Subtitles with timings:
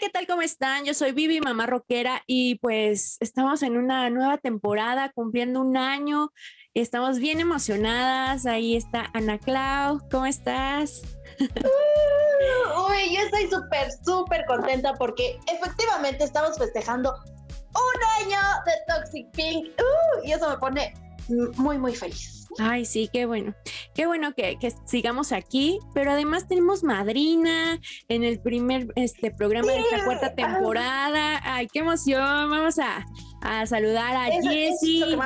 [0.00, 0.26] ¿qué tal?
[0.26, 0.86] ¿Cómo están?
[0.86, 6.32] Yo soy Vivi, mamá rockera, y pues estamos en una nueva temporada, cumpliendo un año.
[6.72, 8.46] Estamos bien emocionadas.
[8.46, 10.00] Ahí está Ana Clau.
[10.10, 11.02] ¿Cómo estás?
[11.38, 17.14] Uh, uy, yo estoy súper, súper contenta porque efectivamente estamos festejando
[17.74, 19.66] un año de Toxic Pink.
[19.78, 20.94] Uh, y eso me pone
[21.56, 22.40] muy, muy feliz.
[22.58, 23.54] Ay, sí, qué bueno.
[23.94, 29.78] Qué bueno que, sigamos aquí, pero además tenemos madrina en el primer este, programa de
[29.78, 31.40] esta cuarta temporada.
[31.44, 32.50] Ay, qué emoción.
[32.50, 33.06] Vamos a,
[33.66, 35.16] saludar a Jessie.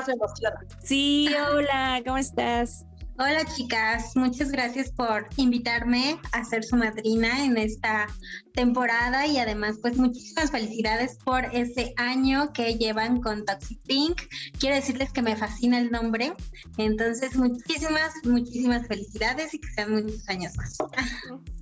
[0.83, 2.85] Sí, hola, ¿cómo estás?
[3.17, 8.09] Hola chicas, muchas gracias por invitarme a ser su madrina en esta
[8.55, 14.23] temporada y además pues muchísimas felicidades por ese año que llevan con Toxic Pink.
[14.59, 16.33] Quiero decirles que me fascina el nombre,
[16.77, 20.77] entonces muchísimas, muchísimas felicidades y que sean muchos años más.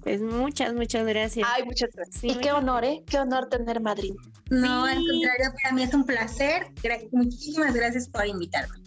[0.02, 1.46] Pues muchas, muchas gracias.
[1.54, 2.24] Ay, muchas gracias.
[2.24, 3.02] y qué honor, ¿eh?
[3.06, 4.16] Qué honor tener madrina.
[4.48, 6.72] No, al contrario, para mí es un placer.
[7.12, 8.81] Muchísimas gracias por invitarme.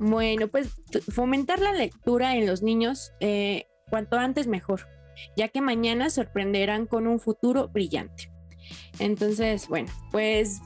[0.00, 0.70] Bueno, pues
[1.12, 4.88] fomentar la lectura en los niños eh, cuanto antes mejor,
[5.36, 8.32] ya que mañana sorprenderán con un futuro brillante.
[8.98, 10.62] Entonces, bueno, pues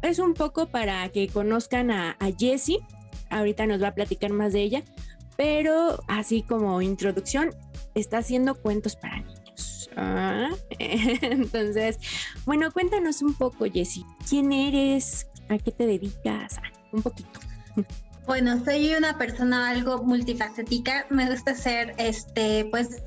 [0.00, 2.78] es un poco para que conozcan a, Jessie.
[3.28, 4.82] Ahorita nos va a platicar más de ella,
[5.36, 7.50] pero así como introducción,
[7.94, 9.90] está haciendo cuentos para niños.
[9.94, 11.98] Ah, entonces,
[12.46, 14.06] bueno, cuéntanos un poco, Jessie.
[14.26, 15.26] ¿Quién eres?
[15.50, 16.56] ¿A qué te dedicas?
[16.56, 17.40] Ah, un poquito.
[18.26, 21.06] Bueno, soy una persona algo multifacética.
[21.10, 23.02] Me gusta ser, este, pues,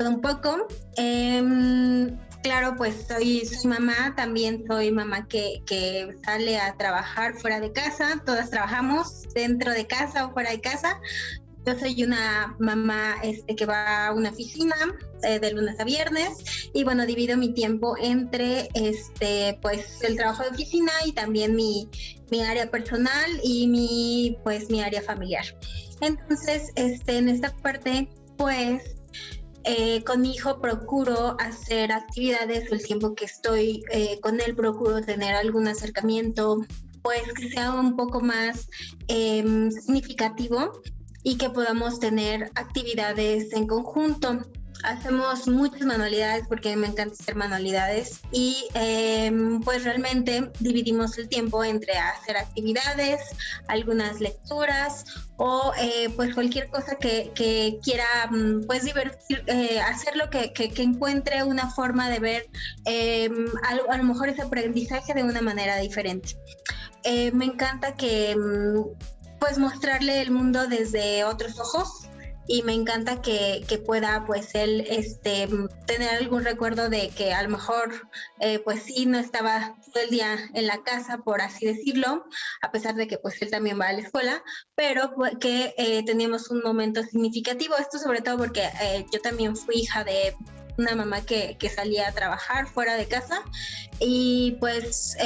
[0.00, 0.66] un poco.
[0.96, 7.60] Em, claro, pues soy, soy mamá, también soy mamá que, que sale a trabajar fuera
[7.60, 8.20] de casa.
[8.26, 11.00] Todas trabajamos dentro de casa o fuera de casa.
[11.64, 14.74] Yo soy una mamá este, que va a una oficina
[15.22, 20.42] eh, de lunes a viernes y bueno, divido mi tiempo entre este, pues, el trabajo
[20.42, 21.88] de oficina y también mi,
[22.30, 25.44] mi área personal y mi, pues, mi área familiar.
[26.00, 28.82] Entonces, este, en esta parte, pues,
[29.64, 35.02] eh, con mi hijo procuro hacer actividades el tiempo que estoy eh, con él, procuro
[35.02, 36.64] tener algún acercamiento,
[37.02, 38.68] pues que sea un poco más
[39.08, 40.80] em, significativo
[41.22, 44.40] y que podamos tener actividades en conjunto.
[44.84, 51.64] Hacemos muchas manualidades porque me encanta hacer manualidades y em, pues realmente dividimos el tiempo
[51.64, 53.20] entre hacer actividades,
[53.66, 55.04] algunas lecturas
[55.36, 57.32] o eh, pues cualquier cosa que,
[57.82, 62.46] quiera mm, pues divertir, eh, hacerlo que, que, encuentre una forma de ver
[62.84, 63.30] eh,
[63.64, 66.36] a, a, lo mejor ese aprendizaje de una manera diferente.
[67.04, 72.07] Eh, me encanta que mm, pues mostrarle el mundo desde otros ojos
[72.48, 75.48] y me encanta que, que, pueda pues él este
[75.86, 78.08] tener algún recuerdo de que a lo mejor
[78.40, 82.24] eh, pues sí no estaba todo el día en la casa por así decirlo
[82.62, 84.42] a pesar de que pues él también va a la escuela
[84.74, 87.74] pero que eh, teníamos un momento significativo.
[87.76, 90.34] Esto sobre todo porque eh, yo también fui hija de
[90.78, 93.42] una mamá que, que, salía a trabajar fuera de casa
[94.00, 95.16] y pues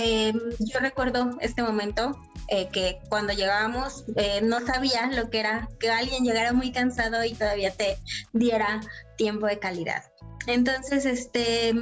[0.58, 2.18] yo recuerdo este momento
[2.48, 7.24] eh, que cuando llegábamos eh, no sabía lo que era que alguien llegara muy cansado
[7.24, 7.98] y todavía te
[8.32, 8.80] diera
[9.16, 10.02] tiempo de calidad.
[10.46, 11.72] Entonces, este,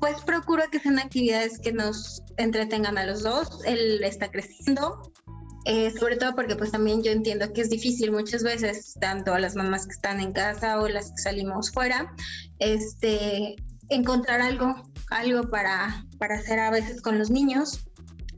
[0.00, 3.64] pues procuro que sean actividades que nos entretengan a los dos.
[3.64, 5.12] Él está creciendo,
[5.66, 9.40] eh, sobre todo porque pues también yo entiendo que es difícil muchas veces, tanto a
[9.40, 12.14] las mamás que están en casa o las que salimos fuera,
[12.58, 13.56] este,
[13.88, 14.74] encontrar algo,
[15.10, 17.84] algo para, para hacer a veces con los niños.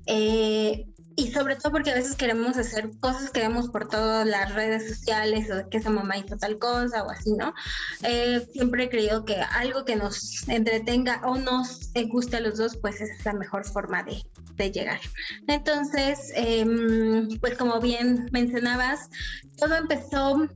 [0.06, 0.86] Eh,
[1.16, 4.88] y sobre todo porque a veces queremos hacer cosas que vemos por todas las redes
[4.88, 7.54] sociales o que esa mamá hizo tal cosa o así, ¿no?
[8.02, 12.76] Eh, siempre he creído que algo que nos entretenga o nos guste a los dos,
[12.76, 14.22] pues es la mejor forma de,
[14.56, 15.00] de llegar.
[15.48, 19.08] Entonces, em, pues como bien mencionabas,
[19.56, 20.48] todo empezó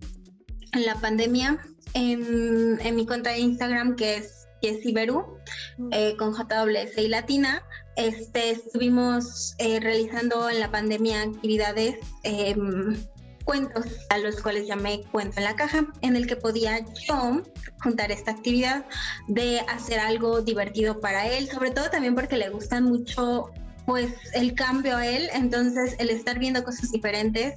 [0.73, 1.59] en la pandemia
[1.95, 5.39] en, en mi cuenta de Instagram que es Jessie Berú,
[5.79, 5.89] mm.
[5.93, 7.63] eh, con JWS y Latina.
[7.97, 12.97] Este, estuvimos eh, realizando en la pandemia actividades, em,
[13.45, 17.43] cuentos, a los cuales llamé Cuento en la Caja, en el que podía yo
[17.83, 18.85] juntar esta actividad
[19.29, 23.51] de hacer algo divertido para él, sobre todo también porque le gustan mucho
[23.87, 27.55] pues el cambio a él, entonces el estar viendo cosas diferentes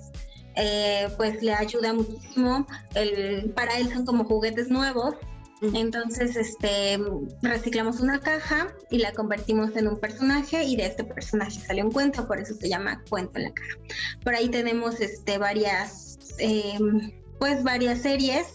[0.55, 2.67] eh, pues le ayuda muchísimo.
[2.93, 5.15] El, para él son como juguetes nuevos
[5.61, 6.99] entonces, este,
[7.41, 11.91] reciclamos una caja y la convertimos en un personaje y de este personaje sale un
[11.91, 13.75] cuento, por eso se llama Cuento en la caja.
[14.23, 18.47] Por ahí tenemos, este, varias, em, pues, varias series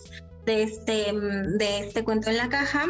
[0.46, 2.86] de este, mm, de este cuento en la caja.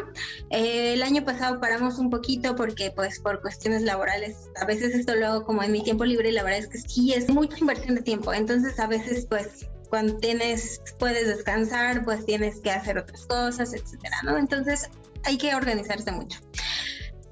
[0.50, 5.14] Eh, el año pasado paramos un poquito porque pues por cuestiones laborales, a veces esto
[5.14, 7.58] lo hago como en mi tiempo libre y la verdad es que sí es mucha
[7.58, 12.99] inversión de tiempo, entonces a veces pues cuando tienes, puedes descansar, pues tienes que hacer
[12.99, 14.37] otras cosas, etcétera, ¿no?
[14.37, 14.91] Entonces
[15.23, 16.41] hay que organizarse mucho.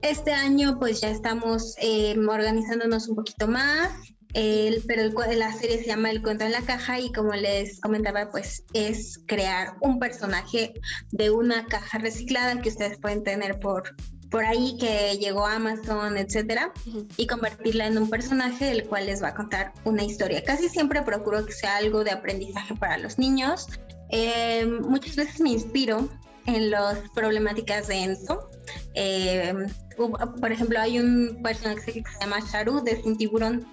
[0.01, 3.91] Este año pues ya estamos eh, organizándonos un poquito más,
[4.35, 8.31] el, pero la serie se llama El cuento en la caja y como les comentaba,
[8.31, 10.73] pues es crear un personaje
[11.11, 13.97] de una caja reciclada que ustedes pueden tener por,
[14.33, 16.73] por ahí que llegó a Amazon, etcétera,
[17.17, 20.43] y convertirla en un personaje el cual les va a contar una historia.
[20.43, 23.69] Casi siempre procuro que sea algo de aprendizaje para los niños.
[24.09, 26.09] Eh, muchas veces me inspiro
[26.47, 28.51] en las problemáticas de Enzo.
[28.95, 29.55] Eh,
[29.97, 33.65] por ejemplo, hay un personaje que se llama Sharu de Sin Tiburón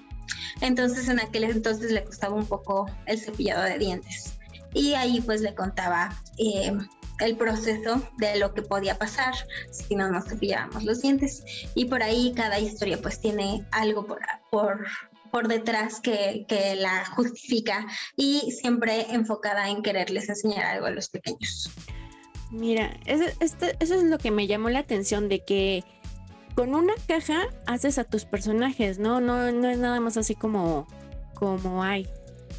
[0.62, 4.38] entonces en aquel entonces le costaba un poco el cepillado de dientes.
[4.74, 6.78] Y ahí pues le contaba eh,
[7.20, 9.34] el proceso de lo que podía pasar
[9.72, 11.44] si no nos cepillábamos los dientes.
[11.76, 14.20] Y por ahí cada historia pues tiene algo por,
[14.50, 14.88] por,
[15.32, 17.86] por detrás que, que, la justifica
[18.16, 21.70] y siempre enfocada en quererles enseñar algo a los pequeños.
[22.52, 25.84] Mira, eso, eso es lo que me llamó la atención de que
[26.56, 29.22] con una caja haces a tus personajes, ¿no?
[29.22, 30.88] No, no es nada más así como,
[31.34, 32.08] como hay.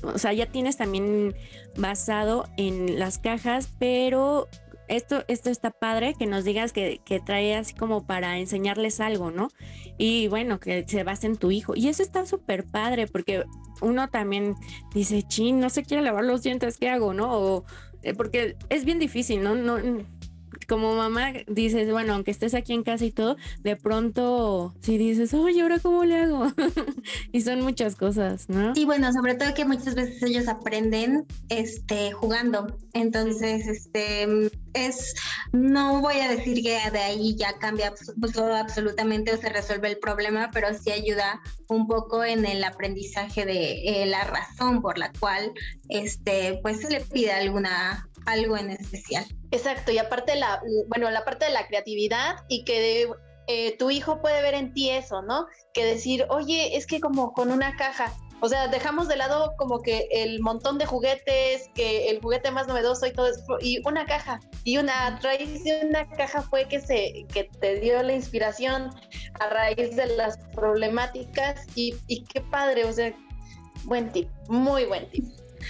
[0.02, 1.34] O sea, ya tienes también
[1.76, 4.48] basado en las cajas, pero
[4.88, 9.30] esto, esto está padre que nos digas que, que, trae así como para enseñarles algo,
[9.30, 9.48] ¿no?
[9.98, 11.74] Y bueno, que se base en tu hijo.
[11.76, 13.44] Y eso está súper padre porque
[13.80, 14.56] uno también
[14.92, 17.32] dice, chin, no se quiere lavar los dientes, ¿qué hago, no?
[17.32, 17.64] O,
[18.02, 19.54] eh, porque es bien difícil, ¿no?
[19.54, 19.78] no
[20.70, 25.34] como mamá dices, bueno, aunque estés aquí en casa y todo, de pronto si dices,
[25.34, 26.46] oye, ¿ahora cómo le hago?
[27.32, 28.72] y son muchas cosas, ¿no?
[28.76, 32.78] Y bueno, sobre todo que muchas veces ellos aprenden este, jugando.
[32.92, 34.28] Entonces, este,
[34.74, 35.12] es,
[35.52, 39.88] no voy a decir que de ahí ya cambia pues, todo absolutamente o se resuelve
[39.88, 44.98] el problema, pero sí ayuda un poco en el aprendizaje de eh, la razón por
[44.98, 45.52] la cual,
[45.88, 49.26] este, pues se le pide alguna algo en especial.
[49.50, 53.10] Exacto, y aparte la, bueno, la parte de la creatividad y que
[53.48, 55.46] eh, tu hijo puede ver en ti eso, ¿no?
[55.72, 59.80] Que decir, oye, es que como con una caja, o sea, dejamos de lado como
[59.80, 64.06] que el montón de juguetes, que el juguete más novedoso y todo eso, y una
[64.06, 68.90] caja, y una raíz de una caja fue que se, que te dio la inspiración
[69.40, 73.12] a raíz de las problemáticas, y, y qué padre, o sea,
[73.84, 75.24] buen tip, muy buen tip.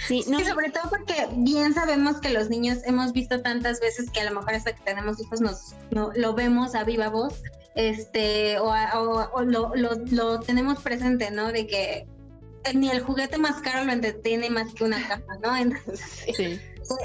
[0.07, 0.39] Sí, no.
[0.45, 4.39] sobre todo porque bien sabemos que los niños hemos visto tantas veces que a lo
[4.39, 7.41] mejor hasta que tenemos hijos nos lo vemos a viva voz,
[7.75, 8.73] este, o,
[9.43, 11.51] lo, lo, tenemos presente, ¿no?
[11.51, 12.07] De que
[12.73, 15.55] ni el juguete más caro lo entretiene más que una caja, ¿no?
[15.57, 16.59] Entonces, sí.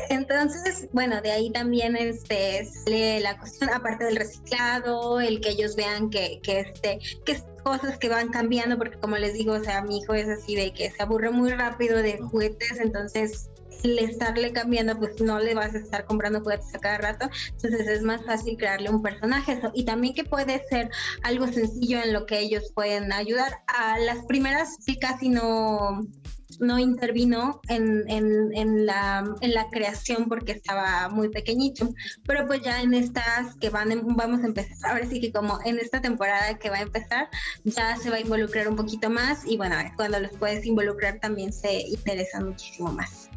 [0.08, 5.76] Entonces, bueno, de ahí también este, sale la cuestión, aparte del reciclado, el que ellos
[5.76, 9.82] vean que, que, este, que cosas que van cambiando, porque como les digo, o sea,
[9.82, 13.50] mi hijo es así de que se aburre muy rápido de juguetes, entonces
[13.82, 17.88] el estarle cambiando, pues no le vas a estar comprando juguetes a cada rato, entonces
[17.88, 20.90] es más fácil crearle un personaje y también que puede ser
[21.24, 23.58] algo sencillo en lo que ellos pueden ayudar.
[23.66, 26.06] A las primeras sí casi no
[26.60, 31.88] no intervino en, en, la, en la creación porque estaba muy pequeñito.
[32.26, 35.78] Pero pues ya en estas que van, vamos a empezar, ahora sí que como en
[35.78, 37.28] esta temporada que va a empezar,
[37.64, 41.52] ya se va a involucrar un poquito más y bueno, cuando los puedes involucrar también
[41.52, 43.28] se interesan muchísimo más.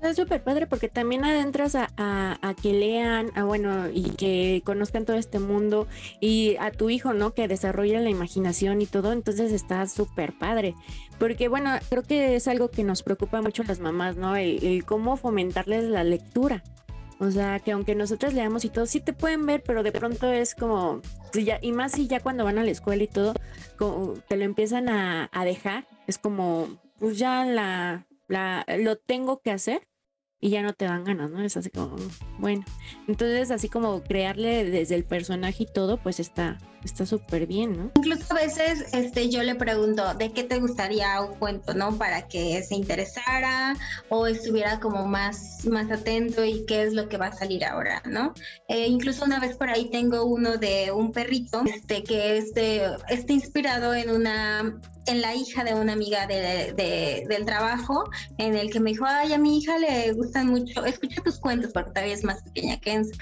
[0.00, 5.16] Es súper padre porque también adentras a, que lean, a, bueno, y que conozcan todo
[5.16, 5.88] este mundo
[6.20, 7.34] y a tu hijo, ¿no?
[7.34, 10.76] Que desarrolle la imaginación y todo, entonces está súper padre.
[11.18, 14.36] Porque, bueno, creo que es algo que nos preocupa mucho a las mamás, ¿no?
[14.36, 16.62] El, cómo fomentarles la lectura.
[17.18, 20.30] O sea, que aunque nosotros leamos y todo, sí te pueden ver, pero de pronto
[20.30, 21.00] es como,
[21.60, 23.34] y más si ya cuando van a la escuela y todo,
[24.28, 26.68] te lo empiezan a, a dejar, es como,
[27.00, 29.87] pues ya la, la, lo tengo que hacer
[30.40, 31.42] y ya no te dan ganas, ¿no?
[31.42, 31.96] Es así como,
[32.38, 32.64] bueno.
[33.06, 37.90] Entonces, así como crearle desde el personaje y todo, pues está está súper bien, ¿no?
[37.96, 41.96] Incluso a veces este, yo le pregunto, ¿de qué te gustaría un cuento, no?
[41.96, 43.76] Para que se interesara
[44.08, 48.02] o estuviera como más, más atento y qué es lo que va a salir ahora,
[48.06, 48.34] ¿no?
[48.68, 52.52] Eh, incluso una vez por ahí tengo uno de un perrito, este, que es
[53.08, 58.04] está inspirado en una en la hija de una amiga de, del trabajo,
[58.38, 61.72] en el que me dijo, ay, a mi hija le gustan mucho, escucha tus cuentos
[61.72, 63.18] porque todavía es más pequeña que Enzo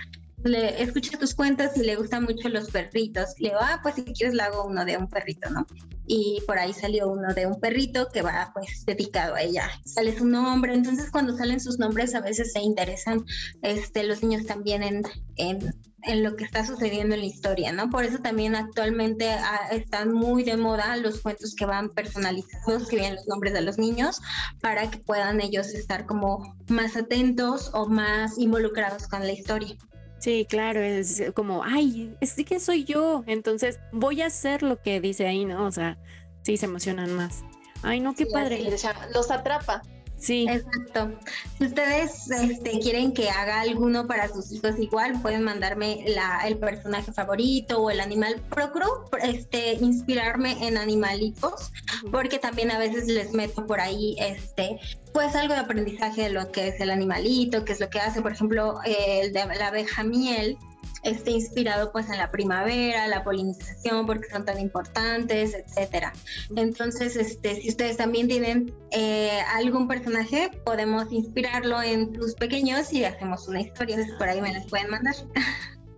[0.47, 3.35] le escucha tus cuentas y le gustan mucho los perritos.
[3.39, 5.67] Le digo, ah, pues si quieres le hago uno de un perrito, ¿no?
[6.07, 9.69] Y por ahí salió uno de un perrito que va pues dedicado a ella.
[9.85, 13.25] Sale su nombre, entonces cuando salen sus nombres a veces se interesan
[13.63, 15.03] este, los niños también en,
[15.37, 15.75] en
[16.07, 17.91] en lo que está sucediendo en la historia, ¿no?
[17.91, 22.97] Por eso también actualmente ah, están muy de moda los cuentos que van personalizados, que
[22.97, 24.21] vienen los nombres de los niños,
[24.61, 29.77] para que puedan ellos estar como más atentos o más involucrados con la historia.
[30.19, 35.01] Sí, claro, es como, ay, es que soy yo, entonces voy a hacer lo que
[35.01, 35.67] dice ahí, ¿no?
[35.67, 35.99] O sea,
[36.43, 37.45] sí, se emocionan más.
[37.83, 38.65] Ay, no, qué padre.
[39.13, 39.83] los atrapa.
[40.19, 40.47] Sí.
[40.49, 41.13] Exacto.
[41.59, 46.59] Si ustedes este, quieren que haga alguno para sus hijos igual, pueden mandarme la, el
[46.59, 48.41] personaje favorito o el animal.
[48.51, 51.71] Procuro este, inspirarme en animalitos,
[52.11, 54.81] porque también a veces les meto por ahí este,
[55.13, 58.23] pues algo de aprendizaje de lo que es el animalito, qué es lo que hace,
[58.23, 60.57] por ejemplo, el de la abeja miel
[61.03, 66.13] esté inspirado pues en la primavera, la polinización, porque son tan importantes, etcétera.
[66.57, 73.05] Entonces, este, si ustedes también tienen eh, algún personaje, podemos inspirarlo en tus pequeños y
[73.05, 73.97] hacemos una historia.
[73.97, 75.15] Entonces, por ahí me las pueden mandar.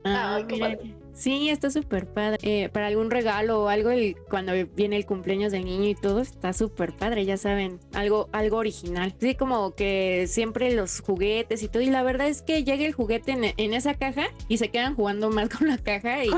[0.04, 0.40] Ah,
[1.18, 2.38] Sí, está súper padre.
[2.42, 6.20] Eh, para algún regalo o algo, el, cuando viene el cumpleaños del niño y todo,
[6.20, 9.12] está súper padre, ya saben, algo, algo original.
[9.20, 11.82] Sí, como que siempre los juguetes y todo.
[11.82, 15.28] Y la verdad es que llega el juguete en, esa caja y se quedan jugando
[15.30, 16.30] más con la caja y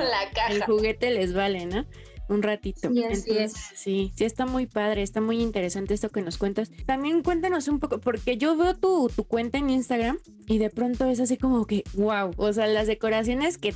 [0.48, 1.84] el juguete les vale, ¿no?
[2.30, 2.88] un ratito.
[2.88, 6.70] Sí, sí, sí, está muy padre, está muy interesante esto que nos cuentas.
[6.86, 11.06] También cuéntanos un poco, porque yo veo tu, tu cuenta en Instagram y de pronto
[11.06, 13.74] es así como que, wow, o sea, las decoraciones que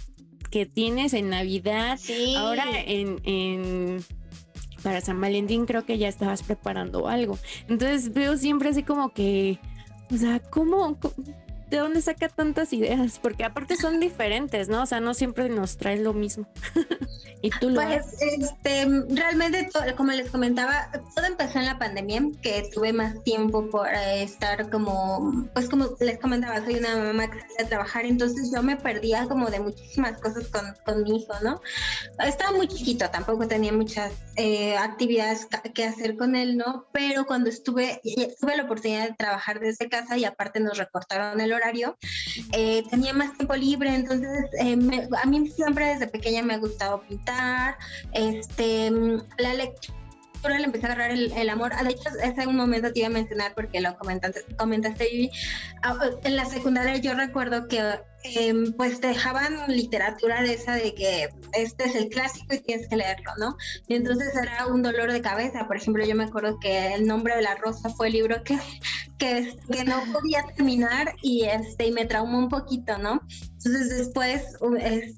[0.55, 1.99] que tienes en Navidad.
[2.37, 4.05] Ahora en,
[4.85, 7.37] para San Valentín creo que ya estabas preparando algo.
[7.69, 9.59] Entonces veo siempre así como que,
[10.13, 10.97] o sea, ¿cómo,
[11.75, 13.19] de dónde saca tantas ideas?
[13.21, 14.83] Porque aparte son diferentes, ¿no?
[14.83, 16.47] O sea, no siempre nos trae lo mismo.
[17.43, 22.71] y tú lo Pues, este, realmente, como les comentaba, todo empezó en la pandemia, que
[22.73, 27.41] tuve más tiempo por eh, estar como, pues como les comentaba, soy una mamá que
[27.41, 31.35] salía a trabajar, entonces yo me perdía como de muchísimas cosas con, con mi hijo,
[31.43, 31.61] ¿no?
[32.25, 36.87] Estaba muy chiquito, tampoco tenía muchas eh, actividades que hacer con él, ¿no?
[36.93, 38.01] Pero cuando estuve,
[38.41, 41.64] tuve la oportunidad de trabajar desde casa y aparte nos recortaron el horario,
[42.53, 44.77] eh, tenía más tiempo libre, entonces eh,
[45.23, 47.77] a mí siempre desde pequeña me ha gustado pintar,
[48.13, 48.91] este,
[49.39, 49.95] la lectura
[50.59, 51.73] le empecé a agarrar el, amor.
[51.75, 55.31] Ah, de hecho, ese un momento te iba a mencionar porque lo comentaste, comentaste
[55.83, 57.81] ah, en la secundaria yo recuerdo que
[58.27, 62.89] Em, pues te dejaban literatura de esa de que este es el clásico y tienes
[62.89, 63.57] que leerlo, ¿no?
[63.87, 65.67] Y entonces era un dolor de cabeza.
[65.67, 68.59] Por ejemplo, yo me acuerdo que El nombre de la rosa fue el libro que,
[69.19, 73.21] que, que no podía terminar y, este, y me traumó un poquito, ¿no?
[73.65, 74.43] Entonces después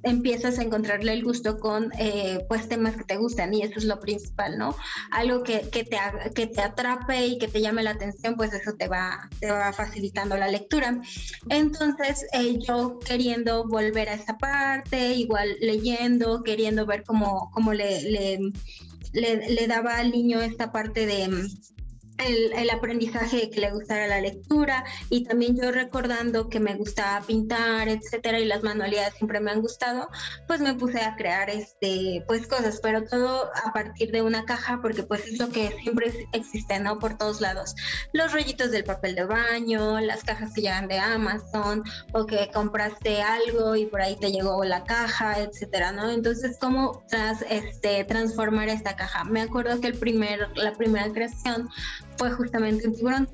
[0.05, 3.85] empiezas a encontrarle el gusto con eh, pues temas que te gustan y eso es
[3.85, 4.77] lo principal, ¿no?
[5.11, 5.99] Algo que, que, te,
[6.35, 9.73] que te atrape y que te llame la atención, pues eso te va, te va
[9.73, 11.01] facilitando la lectura.
[11.49, 18.03] Entonces eh, yo queriendo volver a esa parte, igual leyendo, queriendo ver cómo, cómo le,
[18.03, 18.53] le,
[19.13, 21.29] le daba al niño esta parte de
[22.19, 27.89] el, aprendizaje que le gustara la lectura y también yo recordando que me gustaba pintar,
[27.89, 30.09] etcétera, y las manualidades siempre me han gustado,
[30.47, 34.81] pues me puse a crear este, pues cosas, pero todo a partir de una caja
[34.83, 36.99] porque pues es lo que siempre existe, ¿no?
[36.99, 37.75] Por todos lados.
[38.13, 41.83] Los rollitos del papel de baño, las cajas que llegan de Amazon
[42.13, 46.11] o que compraste algo y por ahí te llegó la caja, etcétera, ¿no?
[46.11, 49.25] Entonces, ¿cómo tras, este, transformar esta caja?
[49.25, 51.69] Me acuerdo que el primer, la primera creación
[52.19, 53.29] fue justamente un tiburón.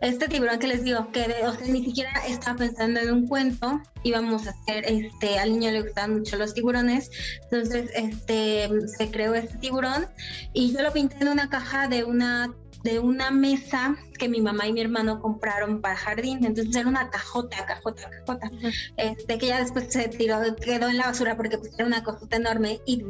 [0.00, 3.80] Este tiburón que les digo, que o sea, ni siquiera estaba pensando en un cuento,
[4.02, 7.10] íbamos a hacer, este, al niño le gustaban mucho los tiburones,
[7.42, 10.06] entonces este, se creó este tiburón
[10.54, 14.66] y yo lo pinté en una caja de una de una mesa que mi mamá
[14.66, 16.44] y mi hermano compraron para jardín.
[16.44, 18.50] Entonces era una cajota, cajota, cajota,
[18.96, 22.36] este, que ya después se tiró, quedó en la basura porque pues, era una cajota
[22.36, 23.04] enorme y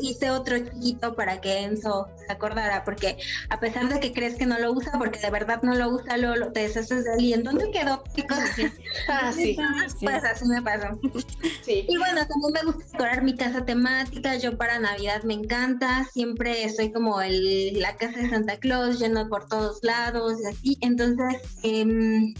[0.00, 3.18] hice otro chiquito para que Enzo se acordara, porque
[3.50, 6.16] a pesar de que crees que no lo usa, porque de verdad no lo usa,
[6.16, 8.02] lo, te deshaces de él y en dónde quedó.
[9.08, 9.56] ah, sí.
[10.00, 10.98] Pues así me pasó.
[11.64, 11.86] Sí.
[11.88, 14.36] Y bueno, también me gusta decorar mi casa temática.
[14.36, 16.04] Yo para Navidad me encanta.
[16.12, 20.78] Siempre estoy como el, la casa de Santa Claus, lleno por todos lados y así.
[20.80, 22.34] Entonces, em,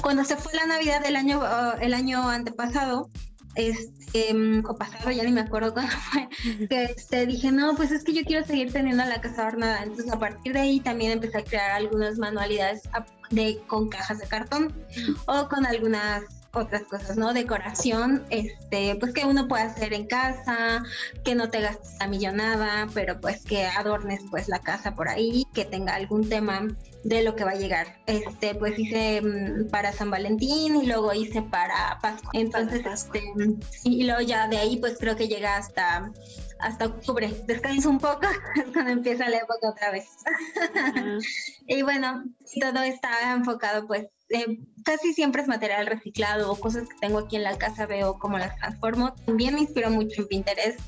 [0.00, 3.10] cuando se fue la Navidad del año, uh, el año antepasado,
[3.54, 6.28] este, em, o pasado, ya ni me acuerdo cuándo fue,
[6.68, 9.82] que este, dije, no, pues es que yo quiero seguir teniendo la casa adornada.
[9.82, 12.82] Entonces, a partir de ahí también empecé a crear algunas manualidades
[13.30, 14.72] de, con cajas de cartón
[15.26, 17.32] o con algunas otras cosas, ¿no?
[17.32, 20.82] Decoración, este, pues que uno puede hacer en casa,
[21.24, 25.44] que no te gastes la millonada, pero pues que adornes pues la casa por ahí,
[25.54, 26.66] que tenga algún tema
[27.04, 27.98] de lo que va a llegar.
[28.06, 32.30] Este, pues hice mm, para San Valentín y luego hice para Pascua.
[32.32, 33.22] Entonces, este,
[33.84, 36.10] y luego ya de ahí pues creo que llega hasta
[36.58, 37.30] hasta octubre.
[37.46, 38.26] Descanso un poco
[38.72, 40.08] cuando empieza la época otra vez.
[41.66, 42.24] y bueno,
[42.60, 47.36] todo está enfocado pues eh, casi siempre es material reciclado o cosas que tengo aquí
[47.36, 49.14] en la casa, veo cómo las transformo.
[49.26, 50.80] También me inspiro mucho en Pinterest.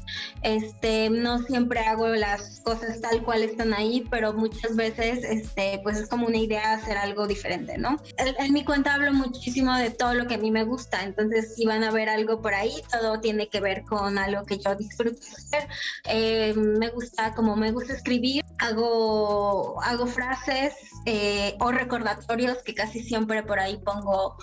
[0.42, 5.98] Este, no siempre hago las cosas tal cual están ahí, pero muchas veces este, pues
[5.98, 7.96] es como una idea hacer algo diferente, ¿no?
[8.18, 11.66] En, mi cuenta hablo muchísimo de todo lo que a mí me gusta, entonces si
[11.66, 15.20] van a ver algo por ahí, todo tiene que ver con algo que yo disfruto
[15.20, 15.68] hacer.
[16.08, 20.74] Eh, me gusta, como me gusta escribir, hago, hago frases
[21.04, 24.36] eh, o recordatorios que casi siempre por ahí pongo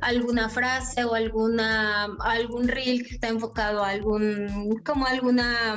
[0.00, 5.76] alguna frase o alguna algún reel que está enfocado a algún como alguna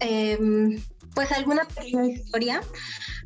[0.00, 0.82] em,
[1.14, 2.60] pues alguna pequeña historia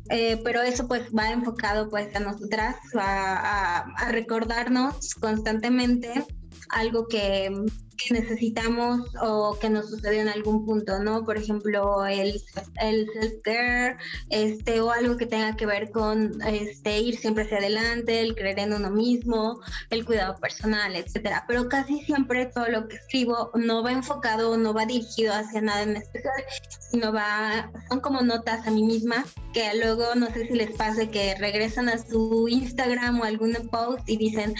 [0.09, 6.25] eh, pero eso pues va enfocado pues a nosotras a recordarnos constantemente
[6.69, 7.51] algo que
[7.97, 11.25] que necesitamos o que nos sucedió en algún punto, ¿no?
[11.25, 12.41] Por ejemplo, el,
[12.81, 13.97] el self-care,
[14.29, 18.59] este, o algo que tenga que ver con este, ir siempre hacia adelante, el creer
[18.59, 21.45] en uno mismo, el cuidado personal, etcétera.
[21.47, 25.81] Pero casi siempre todo lo que escribo no va enfocado, no va dirigido hacia nada
[25.83, 26.43] en especial,
[26.91, 31.09] sino va, son como notas a mí misma, que luego no sé si les pase
[31.09, 34.55] que regresan a su Instagram o algún post y dicen,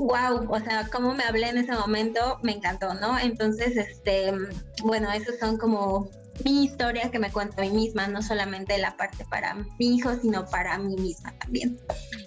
[0.00, 3.18] wow, o sea, cómo me hablé en ese momento, me encantó, ¿no?
[3.18, 4.32] Entonces, este,
[4.82, 6.08] bueno, esos son como
[6.44, 10.14] mi historia que me cuento a mí misma, no solamente la parte para mi hijo,
[10.22, 11.78] sino para mí misma también.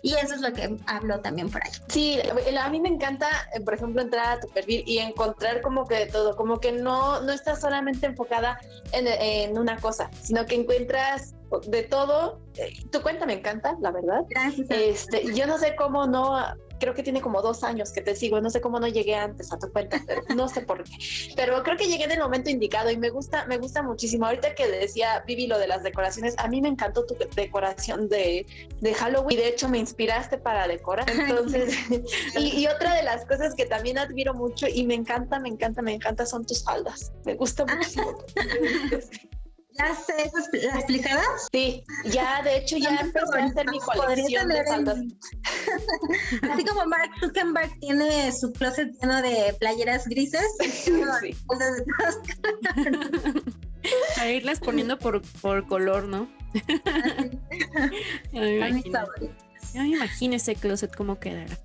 [0.04, 1.72] Y eso es lo que hablo también por ahí.
[1.88, 2.20] Sí,
[2.60, 5.96] a mí me encanta, eh, por ejemplo, entrar a tu perfil y encontrar como que
[5.96, 8.60] de todo, como que no, no estás solamente enfocada
[8.92, 12.40] en, en una cosa, sino que encuentras de todo.
[12.58, 14.22] Eh, tu cuenta me encanta, la verdad.
[14.30, 14.68] Gracias.
[14.70, 16.38] Este, yo no sé cómo no
[16.84, 19.54] creo que tiene como dos años que te sigo, no sé cómo no llegué antes
[19.54, 20.02] a tu cuenta,
[20.36, 20.92] no sé por qué,
[21.34, 24.26] pero creo que llegué en el momento indicado y me gusta, me gusta muchísimo.
[24.26, 28.46] Ahorita que decía Vivi lo de las decoraciones, a mí me encantó tu decoración de,
[28.82, 31.10] de Halloween y de hecho me inspiraste para decorar.
[31.10, 31.74] Entonces,
[32.38, 35.82] y, y, otra de las cosas que también admiro mucho y me encanta, me encanta,
[35.82, 37.14] me encanta son tus faldas.
[37.24, 38.18] Me gusta muchísimo.
[39.76, 41.26] ¿Las, esas, las plicadas?
[41.52, 45.00] Sí, ya de hecho ya empecé a hacer mi colección de faldas.
[46.52, 50.94] Así como Mark Zuckerberg tiene su closet lleno de playeras grises, sí.
[54.20, 56.30] a irlas poniendo por, por color, ¿no?
[58.32, 59.00] ya, me imagino.
[59.74, 61.58] ya me imagino ese closet cómo quedará.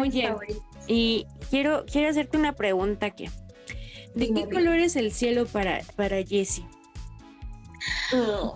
[0.00, 0.32] Oye,
[0.86, 3.28] y quiero, quiero hacerte una pregunta que
[4.14, 6.66] ¿De qué color es el cielo para, para Jessie?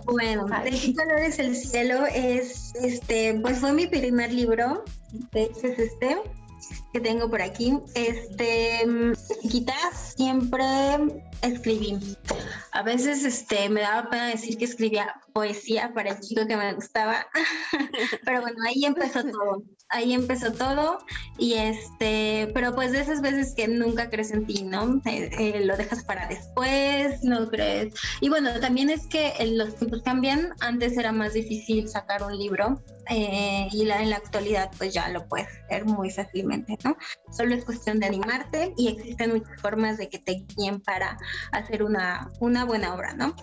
[0.05, 2.05] Bueno, ¿de qué color es el cielo?
[2.07, 4.83] Es este, pues fue mi primer libro,
[5.31, 6.17] de hecho es este
[6.91, 7.79] que tengo por aquí.
[7.95, 8.85] Este,
[9.41, 10.65] quizás siempre
[11.41, 11.97] escribí.
[12.71, 16.73] A veces este, me daba pena decir que escribía poesía para el chico que me
[16.73, 17.25] gustaba,
[18.25, 20.99] pero bueno, ahí empezó todo ahí empezó todo
[21.37, 25.01] y este, pero pues de esas veces que nunca crees en ti, ¿no?
[25.05, 27.93] Eh, eh, lo dejas para después, no crees.
[28.19, 32.81] Y bueno, también es que los tiempos cambian, antes era más difícil sacar un libro
[33.09, 36.97] eh, y en la actualidad pues ya lo puedes hacer muy fácilmente, ¿no?
[37.31, 41.17] Solo es cuestión de animarte y existen muchas formas de que te guíen para
[41.51, 43.35] hacer una, una buena obra, ¿no?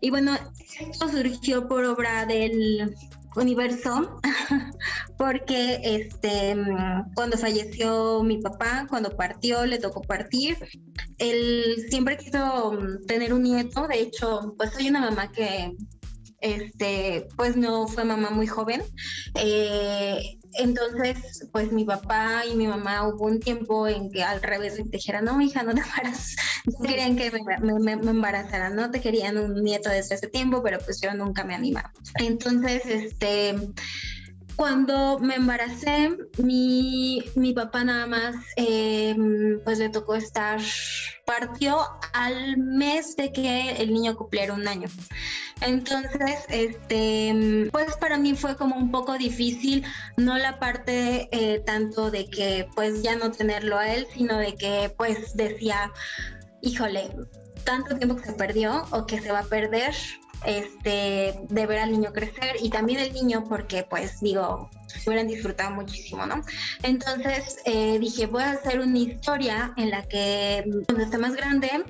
[0.00, 0.36] Y bueno,
[0.80, 2.94] esto surgió por obra del
[3.38, 4.20] universo
[5.18, 6.56] porque este
[7.14, 10.56] cuando falleció mi papá, cuando partió, le tocó partir,
[11.18, 15.72] él siempre quiso tener un nieto, de hecho, pues soy una mamá que
[16.40, 18.82] este, pues no fue mamá muy joven.
[19.34, 24.78] Eh, entonces, pues mi papá y mi mamá hubo un tiempo en que al revés
[24.78, 26.36] me dijeron, no, hija, no te embarazas.
[26.66, 30.78] No querían que me, me, embarazara, no te querían un nieto desde ese tiempo, pero
[30.78, 31.92] pues yo nunca me animaba.
[32.18, 33.54] Entonces, este
[34.58, 40.60] cuando me embaracé, mi, mi papá nada más, em, pues le tocó estar,
[41.24, 41.78] partió
[42.12, 44.88] al mes de que el niño cumpliera un año.
[45.60, 49.84] Entonces, este, pues para mí fue como un poco difícil,
[50.16, 54.56] no la parte eh, tanto de que pues ya no tenerlo a él, sino de
[54.56, 55.92] que pues decía,
[56.62, 57.12] híjole,
[57.62, 59.94] tanto tiempo que se perdió o que se va a perder,
[60.44, 64.70] este, de ver al niño crecer y también el niño porque pues digo,
[65.06, 66.42] hubieran disfrutado muchísimo, ¿no?
[66.82, 71.84] Entonces eh, dije, voy a hacer una historia en la que cuando esté más grande,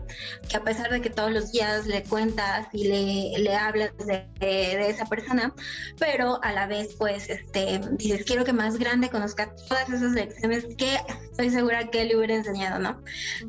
[0.49, 4.27] que a pesar de que todos los días le cuentas y le, le hablas de,
[4.41, 5.53] de, esa persona,
[5.99, 10.67] pero a la vez pues este, dices, quiero que más grande conozca todas esas lecciones
[10.77, 10.97] que
[11.31, 13.01] estoy segura que le hubiera enseñado, ¿no?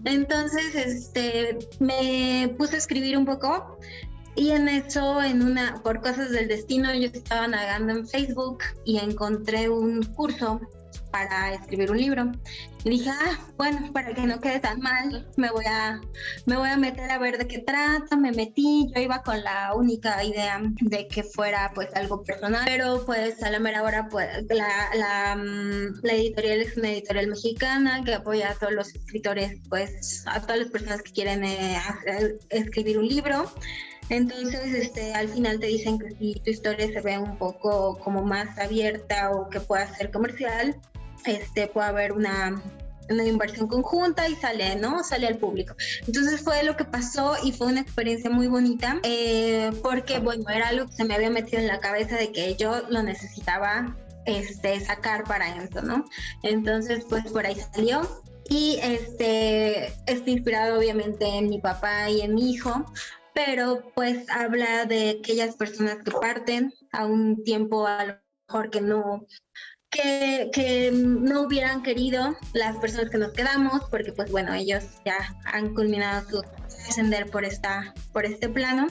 [0.05, 3.79] Entonces, este, me puse a escribir un poco
[4.39, 8.97] y en eso, en una, por cosas del destino, yo estaba navegando en Facebook y
[8.97, 10.61] encontré un curso
[11.11, 12.31] para escribir un libro.
[12.85, 15.99] Y dije, ah, bueno, para que no quede tan mal, me voy a,
[16.45, 18.15] me voy a meter a ver de qué trata.
[18.15, 23.05] Me metí, yo iba con la única idea de que fuera pues algo personal, pero
[23.05, 28.01] pues a la mera hora pues la, la, mm, la editorial es una editorial mexicana
[28.05, 31.77] que apoya a todos los escritores, pues a todas las personas que quieren eh,
[32.51, 33.51] escribir un libro.
[34.09, 38.23] Entonces, este, al final te dicen que si tu historia se ve un poco como
[38.23, 40.75] más abierta o que pueda ser comercial,
[41.25, 42.61] este, puede haber una,
[43.09, 45.03] una inversión conjunta y sale, ¿no?
[45.03, 45.75] Sale al público.
[46.07, 50.69] Entonces fue lo que pasó y fue una experiencia muy bonita eh, porque, bueno, era
[50.69, 53.95] algo que se me había metido en la cabeza de que yo lo necesitaba
[54.25, 56.05] este, sacar para eso, ¿no?
[56.43, 58.01] Entonces, pues por ahí salió.
[58.51, 62.83] Y este, está inspirado obviamente en mi papá y en mi hijo,
[63.33, 68.15] pero pues habla de aquellas personas que parten a un tiempo a lo
[68.47, 69.25] mejor que no
[69.89, 75.73] que, no hubieran querido las personas que nos quedamos, porque pues bueno, ellos ya han
[75.73, 76.43] culminado su
[76.87, 78.87] ascender por esta, por este plano,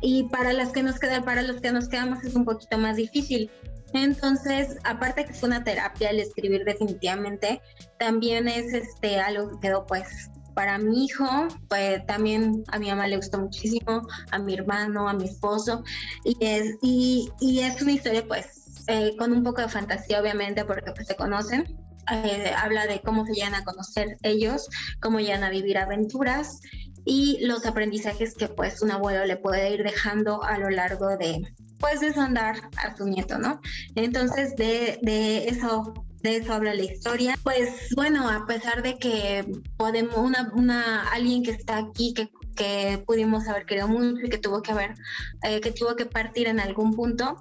[0.00, 2.96] y para las que nos quedan, para los que nos quedamos es un poquito más
[2.96, 3.50] difícil.
[3.92, 7.60] Entonces, aparte que es una terapia el escribir definitivamente,
[7.98, 11.24] también es este algo que quedó pues para mi hijo,
[11.70, 15.82] pues también a mi mamá le gustó muchísimo, a mi hermano, a mi esposo,
[16.22, 20.66] y es, y, y es una historia pues eh, con un poco de fantasía obviamente
[20.66, 21.78] porque pues se conocen,
[22.12, 24.68] eh, habla de cómo se llegan a conocer ellos,
[25.00, 26.60] cómo llegan a vivir aventuras
[27.06, 31.40] y los aprendizajes que pues un abuelo le puede ir dejando a lo largo de
[31.78, 33.62] pues de andar a su nieto, ¿no?
[33.94, 37.38] Entonces de, de eso de eso habla la historia.
[37.42, 39.44] Pues bueno, a pesar de que
[39.76, 44.38] podemos, una, una alguien que está aquí, que, que pudimos haber querido mucho y que
[44.38, 44.94] tuvo que haber,
[45.42, 47.36] eh, que tuvo que partir en algún punto,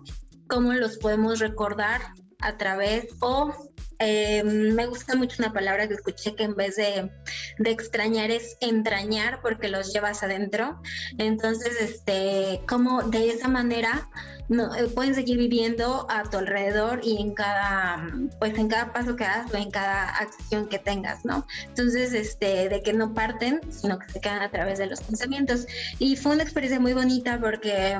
[0.47, 2.01] ¿cómo los podemos recordar
[2.39, 3.53] a través o
[4.01, 7.11] eh, me gusta mucho una palabra que escuché que en vez de,
[7.57, 10.81] de, extrañar es entrañar porque los llevas adentro.
[11.17, 14.09] Entonces, este, como de esa manera
[14.47, 18.07] no, eh, pueden seguir viviendo a tu alrededor y en cada,
[18.39, 21.45] pues en cada paso que hagas o en cada acción que tengas, ¿no?
[21.67, 25.67] Entonces, este, de que no parten, sino que se quedan a través de los pensamientos.
[25.99, 27.97] Y fue una experiencia muy bonita porque,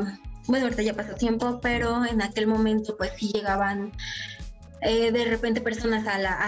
[0.50, 3.92] bueno, ahorita ya pasó tiempo, pero en aquel momento pues sí llegaban
[4.82, 6.40] eh, de repente personas a, la,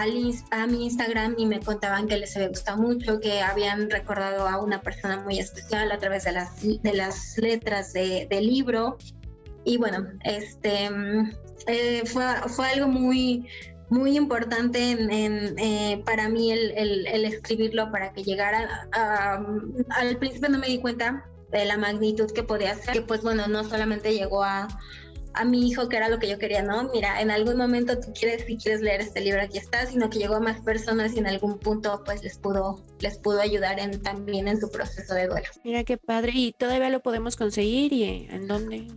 [0.50, 4.60] a, mi Instagram y me contaban que les había gustado mucho, que habían recordado a
[4.60, 8.98] una persona muy especial a través de las, de las letras de, del libro
[9.64, 10.90] y bueno, este
[11.68, 13.46] eh, fue, fue algo muy,
[13.88, 16.72] muy importante en, eh, para mí el,
[17.06, 18.88] el, escribirlo para que llegara.
[19.90, 23.46] al principio no me di cuenta de la magnitud que podía ser, que pues bueno,
[23.46, 24.68] no solamente llegó a,
[25.34, 26.90] a mi hijo, que era lo que yo quería, ¿no?
[26.92, 30.18] Mira, en algún momento tú quieres, si quieres leer este libro, aquí está, sino que
[30.18, 34.02] llegó a más personas y en algún punto pues les pudo, les pudo ayudar en,
[34.02, 35.46] también en su proceso de duelo.
[35.64, 38.88] Mira qué padre, y todavía lo podemos conseguir y en dónde.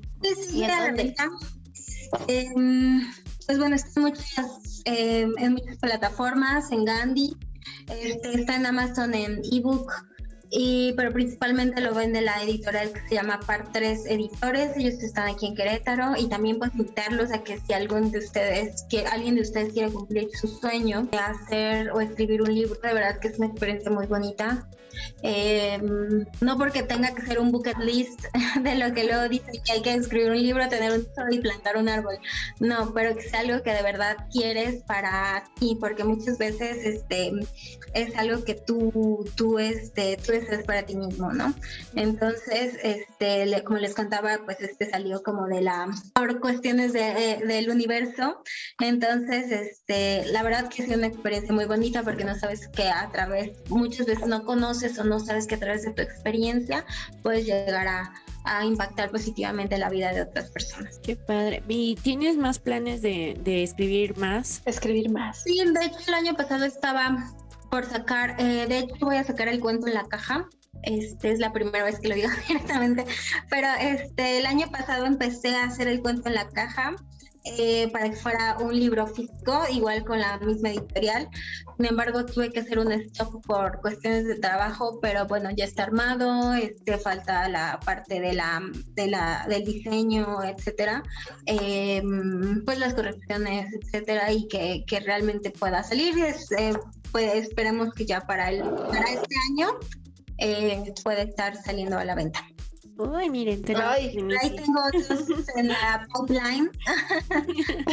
[0.48, 1.16] Sí, en dónde?
[2.28, 3.02] Em,
[3.46, 7.36] pues bueno, está en muchas, em, en muchas plataformas, en Gandhi,
[7.90, 9.92] este, está en Amazon en ebook
[10.50, 15.28] y, pero principalmente lo vende la editorial que se llama Par 3 Editores, ellos están
[15.28, 19.36] aquí en Querétaro y también pues invitarlos a que si algún de ustedes, que alguien
[19.36, 23.30] de ustedes quiere cumplir su sueño de hacer o escribir un libro, de verdad que
[23.30, 24.68] es una experiencia muy bonita.
[25.24, 25.82] Eh,
[26.42, 28.22] no porque tenga que ser un bucket list
[28.62, 31.40] de lo que luego dicen que hay que escribir un libro, tener un sol y
[31.40, 32.18] plantar un árbol,
[32.60, 37.32] no, pero que sea algo que de verdad quieres para ti, porque muchas veces este
[37.94, 41.54] es algo que tú, tú, este, tú es para ti mismo, ¿no?
[41.96, 47.40] Entonces, este, como les contaba, pues este salió como de la, por cuestiones de, eh,
[47.46, 48.44] del universo.
[48.80, 53.10] Entonces, este, la verdad que es una experiencia muy bonita porque no sabes que a
[53.12, 56.86] través, muchas veces no conoces o no sabes que a través de tu experiencia
[57.24, 58.14] puedes llegar a,
[58.46, 61.00] a impactar positivamente la vida de otras personas.
[61.04, 61.64] Qué padre.
[61.68, 64.62] ¿Y tienes más planes de, de escribir más?
[64.66, 65.44] Escribir más.
[65.44, 67.34] Sí, de hecho el año pasado estaba
[67.70, 70.48] por sacar, eh, de hecho voy a sacar el cuento en la caja.
[70.84, 73.06] Este es la primera vez que lo digo directamente,
[73.50, 76.96] pero este el año pasado empecé a hacer el cuento en la caja
[77.46, 81.30] eh, para que fuera un libro físico, igual con la misma editorial.
[81.78, 85.84] Sin embargo, tuve que hacer un stop por cuestiones de trabajo, pero bueno, ya está
[85.84, 88.62] armado, este, falta la parte de la,
[88.96, 91.04] de la, del diseño, etcétera,
[91.46, 96.18] em, pues las correcciones, etcétera, y que, que realmente pueda salir.
[96.18, 96.74] Es, eh,
[97.12, 99.70] pues esperemos que ya para, el, para este año
[100.38, 102.46] eh, pueda estar saliendo a la venta.
[102.98, 104.16] Uy, miren, ahí
[104.56, 105.28] tengo otros
[105.58, 106.72] en la pipeline.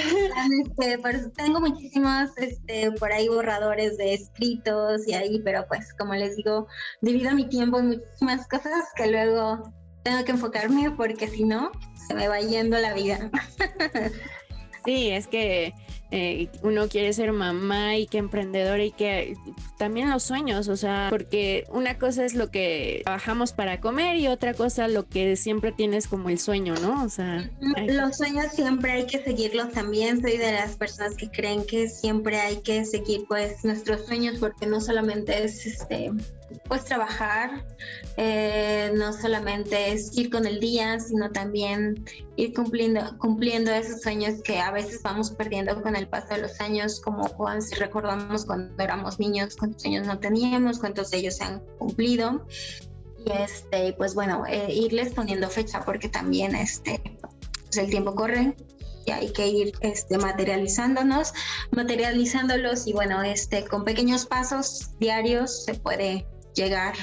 [0.60, 0.98] este,
[1.36, 6.68] tengo muchísimos este, por ahí borradores de escritos y ahí, pero pues como les digo,
[7.00, 9.72] divido mi tiempo en muchísimas cosas que luego
[10.04, 11.72] tengo que enfocarme porque si no,
[12.06, 13.28] se me va yendo la vida.
[14.84, 15.74] sí, es que
[16.14, 19.34] eh, uno quiere ser mamá y que emprendedora y que
[19.78, 24.28] también los sueños, o sea, porque una cosa es lo que trabajamos para comer y
[24.28, 27.02] otra cosa lo que siempre tienes como el sueño, ¿no?
[27.02, 30.20] O sea, los sueños siempre hay que seguirlos también.
[30.20, 34.66] Soy de las personas que creen que siempre hay que seguir pues nuestros sueños porque
[34.66, 36.10] no solamente es este
[36.68, 37.64] pues trabajar,
[38.16, 42.04] eh, no solamente es ir con el día, sino también
[42.36, 46.60] ir cumpliendo, cumpliendo esos sueños que a veces vamos perdiendo con el paso de los
[46.60, 47.28] años, como
[47.60, 52.46] si recordamos cuando éramos niños, cuántos años no teníamos, cuántos de ellos se han cumplido.
[53.24, 58.56] Y este, pues bueno, eh, irles poniendo fecha porque también este, pues el tiempo corre
[59.04, 61.32] y hay que ir este, materializándonos,
[61.70, 66.94] materializándolos y bueno, este, con pequeños pasos diarios se puede llegar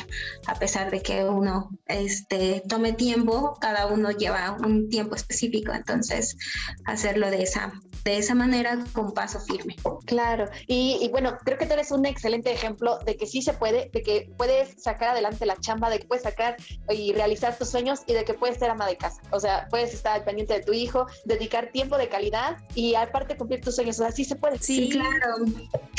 [0.47, 6.37] a pesar de que uno este, tome tiempo, cada uno lleva un tiempo específico, entonces
[6.85, 9.75] hacerlo de esa, de esa manera con paso firme.
[10.05, 13.89] Claro, y, bueno, creo que tú eres un excelente ejemplo de que sí se puede,
[13.91, 16.57] de que puedes sacar adelante la chamba, de que puedes sacar
[16.89, 19.93] y realizar tus sueños y de que puedes ser ama de casa, o sea, puedes
[19.93, 23.99] estar al pendiente de tu hijo, dedicar tiempo de calidad y aparte cumplir tus sueños,
[23.99, 24.59] o sea, sí se puede.
[24.59, 25.45] Sí, claro.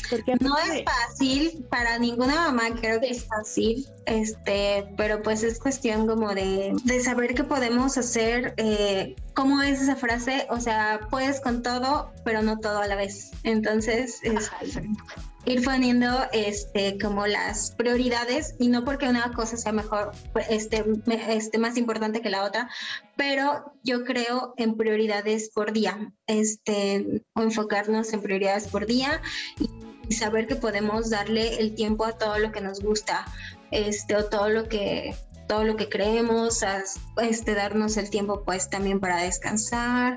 [0.08, 5.58] Porque no es fácil para ninguna mamá, creo que es fácil, este, pero pues es
[5.60, 8.54] cuestión como de, de saber qué podemos hacer.
[8.56, 10.46] Eh, ¿Cómo es esa frase?
[10.50, 13.30] O sea, puedes con todo, pero no todo a la vez.
[13.42, 14.20] Entonces,
[15.46, 20.12] ir poniendo este como las prioridades y no porque una cosa sea mejor
[20.50, 20.84] este,
[21.28, 22.68] este más importante que la otra
[23.16, 29.22] pero yo creo en prioridades por día este o enfocarnos en prioridades por día
[29.58, 29.70] y
[30.10, 33.24] y saber que podemos darle el tiempo a todo lo que nos gusta,
[33.70, 35.14] este, o todo lo que
[35.50, 36.64] todo lo que creemos,
[37.20, 40.16] este, darnos el tiempo pues también para descansar.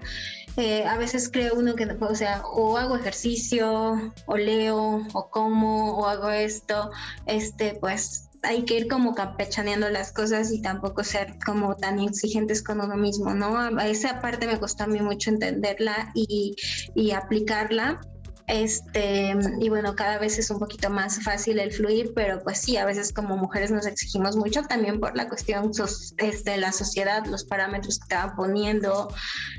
[0.57, 5.97] Eh, a veces creo uno que, o sea, o hago ejercicio, o leo, o como,
[5.97, 6.91] o hago esto,
[7.25, 12.61] este, pues hay que ir como campechaneando las cosas y tampoco ser como tan exigentes
[12.61, 13.57] con uno mismo, ¿no?
[13.57, 16.55] A esa parte me costó a mí mucho entenderla y,
[16.93, 18.01] y aplicarla
[18.47, 22.77] este, y bueno, cada vez es un poquito más fácil el fluir, pero pues sí,
[22.77, 27.25] a veces como mujeres nos exigimos mucho también por la cuestión de este, la sociedad,
[27.25, 29.13] los parámetros que te van poniendo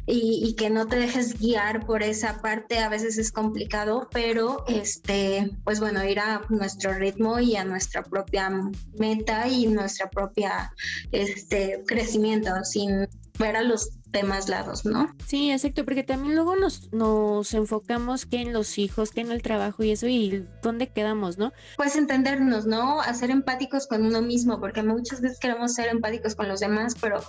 [0.06, 5.50] y, que no te dejes guiar por esa parte, a veces es complicado, pero este,
[5.64, 8.50] pues bueno, ir a nuestro ritmo y a nuestra propia
[8.98, 10.72] meta y nuestra propia
[11.10, 15.14] este, crecimiento sin ver a los demás lados, ¿no?
[15.26, 19.42] Sí, exacto, porque también luego nos, nos enfocamos que en los hijos, que en el
[19.42, 21.52] trabajo y eso, y dónde quedamos, ¿no?
[21.76, 23.00] Pues entendernos, ¿no?
[23.00, 26.94] A ser empáticos con uno mismo, porque muchas veces queremos ser empáticos con los demás,
[27.00, 27.22] pero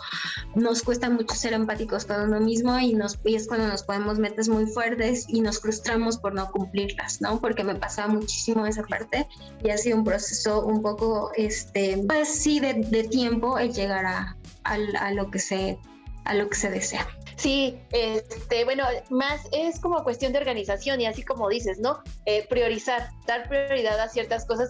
[0.55, 4.19] nos cuesta mucho ser empáticos con uno mismo y, nos, y es cuando nos ponemos
[4.19, 7.41] metas muy fuertes y nos frustramos por no cumplirlas, ¿no?
[7.41, 9.27] Porque me pasaba muchísimo esa parte
[9.63, 14.05] y ha sido un proceso un poco, este, pues sí, de, de tiempo el llegar
[14.05, 15.79] a, a, a lo que se
[16.25, 17.07] a lo que se desea.
[17.37, 22.01] Sí, este, bueno, más es como cuestión de organización y así como dices, ¿no?
[22.25, 24.69] Eh, priorizar, dar prioridad a ciertas cosas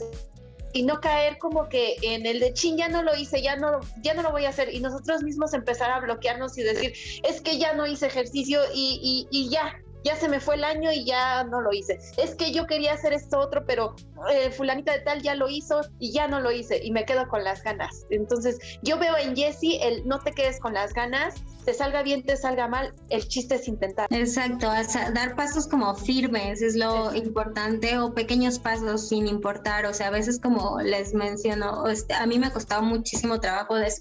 [0.73, 3.79] y no caer como que en el de chin ya no lo hice, ya no,
[4.01, 7.39] ya no lo voy a hacer y nosotros mismos empezar a bloquearnos y decir es
[7.39, 10.91] que ya no hice ejercicio y, y, y ya, ya se me fue el año
[10.91, 11.99] y ya no lo hice.
[12.17, 13.95] Es que yo quería hacer esto otro, pero
[14.31, 17.27] eh, fulanita de tal ya lo hizo y ya no lo hice y me quedo
[17.27, 18.05] con las ganas.
[18.11, 21.33] Entonces yo veo en Jessie el no te quedes con las ganas,
[21.65, 24.07] te salga bien, te salga mal, el chiste es intentar.
[24.11, 24.67] Exacto,
[25.13, 30.11] dar pasos como firmes es lo importante o pequeños pasos sin importar, o sea, a
[30.11, 33.99] veces como les menciono, este, a mí me ha costado muchísimo trabajo, es,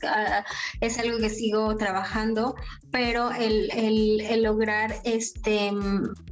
[0.83, 2.55] es algo que sigo trabajando,
[2.91, 5.73] pero el, el, el lograr este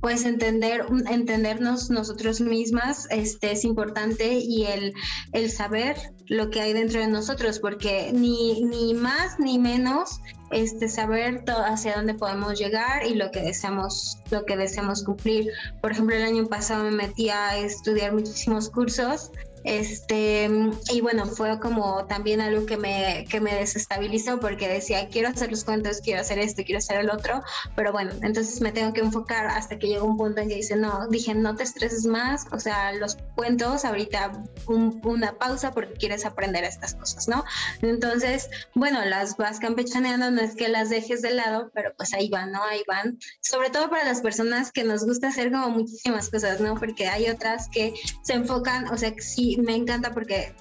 [0.00, 4.92] pues entender, entendernos nosotros mismas este, es importante y el,
[5.32, 5.96] el saber
[6.28, 10.20] lo que hay dentro de nosotros, porque ni, ni más ni menos
[10.50, 15.50] este, saber hacia dónde podemos llegar y lo que deseamos, lo que deseamos cumplir.
[15.80, 19.30] Por ejemplo, el año pasado me metí a estudiar muchísimos cursos
[19.64, 20.50] este,
[20.90, 25.50] y bueno, fue como también algo que me, que me desestabilizó porque decía, quiero hacer
[25.50, 27.42] los cuentos, quiero hacer esto, quiero hacer el otro,
[27.76, 30.76] pero bueno, entonces me tengo que enfocar hasta que llegó un punto en que dice,
[30.76, 36.24] no, dije, no te estreses más, o sea, los cuentos, ahorita una pausa porque quieres
[36.24, 37.44] aprender estas cosas, ¿no?
[37.82, 42.28] Entonces, bueno, las vas campechaneando, no es que las dejes de lado, pero pues ahí
[42.28, 42.62] van, ¿no?
[42.64, 46.74] Ahí van, sobre todo para las personas que nos gusta hacer como muchísimas cosas, ¿no?
[46.74, 50.54] Porque hay otras que se enfocan, o sea, que sí me encanta porque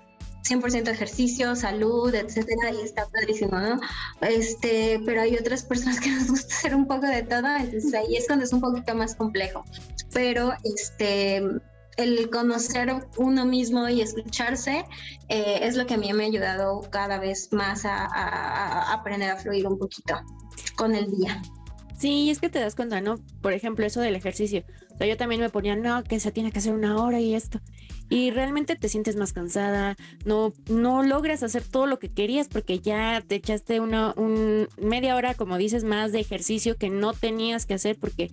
[0.44, 3.80] 100% ejercicio, salud, etcétera, y está padrísimo, ¿no?
[4.22, 8.16] Este, pero hay otras personas que nos gusta hacer un poco de todo, entonces ahí
[8.16, 9.64] es cuando es un poquito más complejo.
[10.14, 11.38] Pero este,
[11.98, 14.86] el conocer uno mismo y escucharse
[15.30, 19.30] eh, es lo que a mí me ha ayudado cada vez más a, a aprender
[19.30, 20.20] a fluir un poquito
[20.76, 21.42] con el día.
[21.98, 23.20] Sí, es que te das cuenta, ¿no?
[23.42, 24.64] Por ejemplo, eso del ejercicio.
[24.96, 27.36] O sea, yo también me ponía, no, que se tiene que hacer una hora y
[27.36, 27.62] esto
[28.12, 29.96] y realmente te sientes más cansada,
[30.26, 35.16] no, no logras hacer todo lo que querías porque ya te echaste una un, media
[35.16, 38.30] hora, como dices, más de ejercicio que no tenías que hacer porque,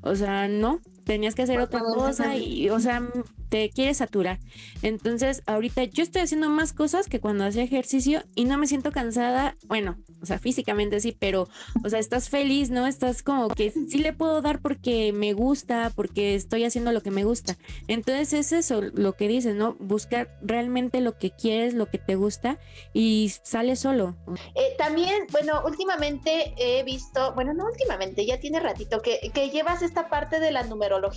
[0.00, 3.06] o sea, no, tenías que hacer otra cosa y, o sea,
[3.48, 4.38] te quieres saturar.
[4.82, 8.92] Entonces, ahorita yo estoy haciendo más cosas que cuando hacía ejercicio y no me siento
[8.92, 9.56] cansada.
[9.66, 11.48] Bueno, o sea, físicamente sí, pero,
[11.84, 12.86] o sea, estás feliz, ¿no?
[12.86, 17.10] Estás como que sí le puedo dar porque me gusta, porque estoy haciendo lo que
[17.10, 17.56] me gusta.
[17.86, 19.74] Entonces, es eso lo que dices, ¿no?
[19.80, 22.58] Buscar realmente lo que quieres, lo que te gusta
[22.92, 24.16] y sale solo.
[24.54, 29.82] Eh, también, bueno, últimamente he visto, bueno, no últimamente, ya tiene ratito que, que llevas
[29.82, 31.08] esta parte de la numerología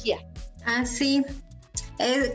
[0.65, 1.23] Ah, sí.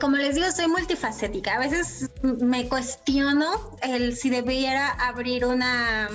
[0.00, 1.54] Como les digo, soy multifacética.
[1.54, 6.08] A veces me cuestiono el si debiera abrir una,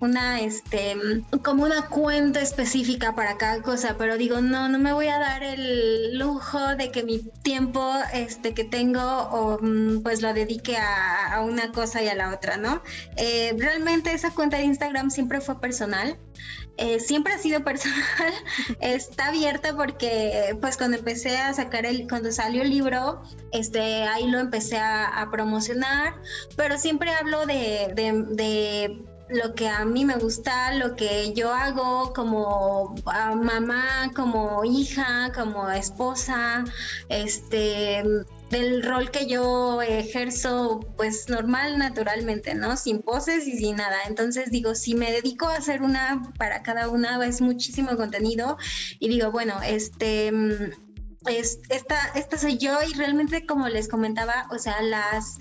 [0.00, 0.96] una, este,
[1.42, 5.42] como una cuenta específica para cada cosa, pero digo, no, no me voy a dar
[5.42, 11.70] el lujo de que mi tiempo, este, que tengo, mm, pues lo dedique a, una
[11.72, 12.82] cosa y a la otra, ¿no?
[13.16, 16.18] Eh, realmente esa cuenta de Instagram siempre fue personal.
[16.78, 17.98] Eh, siempre ha sido personal,
[18.80, 24.28] está abierta porque pues cuando empecé a sacar el, cuando salió el libro, este, ahí
[24.28, 26.14] lo empecé a, promocionar,
[26.56, 32.12] pero siempre hablo de, de, lo que a mí me gusta, lo que yo hago
[32.14, 36.64] como ah, mamá, como hija, como esposa,
[37.08, 38.04] este
[38.50, 42.76] del rol que yo ejerzo pues normal, naturalmente, ¿no?
[42.76, 43.96] Sin poses y sin nada.
[44.06, 48.56] Entonces digo, si me dedico a hacer una para cada una, es muchísimo contenido
[48.98, 50.88] y digo, bueno, este mm,
[51.26, 55.38] esta, esta soy yo y realmente como les comentaba, o sea, las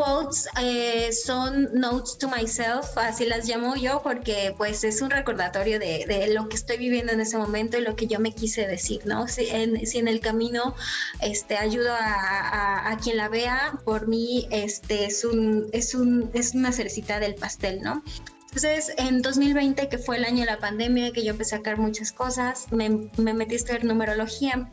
[0.00, 5.78] quotes eh, son notes to myself, así las llamo yo porque pues es un recordatorio
[5.78, 9.02] de, lo que estoy viviendo en ese momento y lo que yo me quise decir,
[9.04, 9.28] ¿no?
[9.28, 10.74] Si en, si en el camino
[11.20, 16.54] este, ayudo a, a, quien la vea, por mí este, es, un, es, un, es
[16.54, 18.02] una cerecita del pastel, ¿no?
[18.46, 21.78] Entonces, en 2020, que fue el año de la pandemia, que yo empecé a sacar
[21.78, 24.70] muchas cosas, me, me metí a estudiar numerología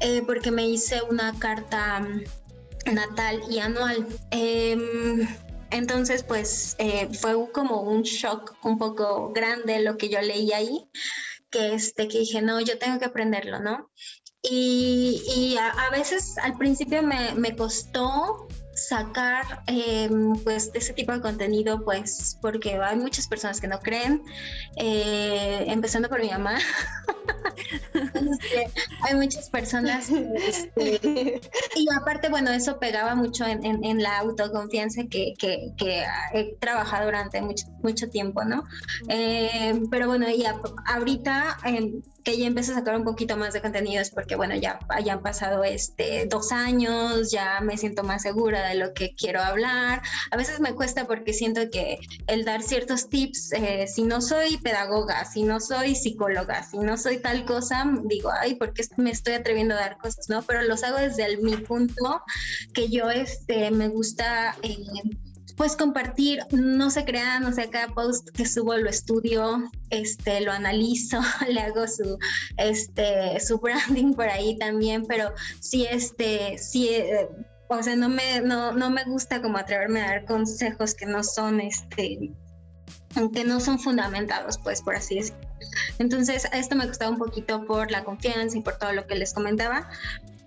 [0.00, 2.06] eh, porque me hice una carta
[2.86, 4.06] natal y anual.
[4.30, 5.26] Em,
[5.70, 10.88] entonces, pues eh, fue como un shock un poco grande lo que yo leí ahí,
[11.50, 13.90] que, este, que dije, no, yo tengo que aprenderlo, ¿no?
[14.42, 18.48] Y, a, veces al principio me, me costó
[18.88, 24.22] sacar em, pues ese tipo de contenido pues porque hay muchas personas que no creen
[24.76, 26.58] eh, empezando por mi mamá.
[27.94, 28.70] Este,
[29.02, 31.40] hay muchas personas este,
[31.76, 37.66] y aparte bueno eso pegaba mucho en, la autoconfianza que, que, he trabajado durante mucho,
[37.82, 38.64] mucho tiempo no
[39.08, 40.44] eh, pero bueno y
[40.86, 44.78] ahorita em, que ya empecé a sacar un poquito más de contenidos porque bueno, ya
[44.88, 50.02] hayan pasado este dos años, ya me siento más segura de lo que quiero hablar.
[50.30, 54.58] A veces me cuesta porque siento que el dar ciertos tips, eh, si no soy
[54.58, 59.34] pedagoga, si no soy psicóloga, si no soy tal cosa, digo, ay, porque me estoy
[59.34, 60.42] atreviendo a dar cosas, ¿no?
[60.42, 62.22] Pero los hago desde el, mi punto
[62.74, 64.56] que yo este, me gusta...
[64.62, 64.76] Eh,
[65.60, 70.52] pues compartir, no se crean, o sea, cada post que subo lo estudio, este, lo
[70.52, 72.18] analizo, le hago su,
[72.56, 77.28] este, su branding por ahí también, pero sí, este, sí, eh,
[77.68, 81.22] o sea, no me, no, no me gusta como atreverme a dar consejos que no
[81.22, 82.32] son, este,
[83.34, 85.46] que no son fundamentados, pues, por así decirlo.
[85.98, 89.34] Entonces, esto me costaba un poquito por la confianza y por todo lo que les
[89.34, 89.90] comentaba.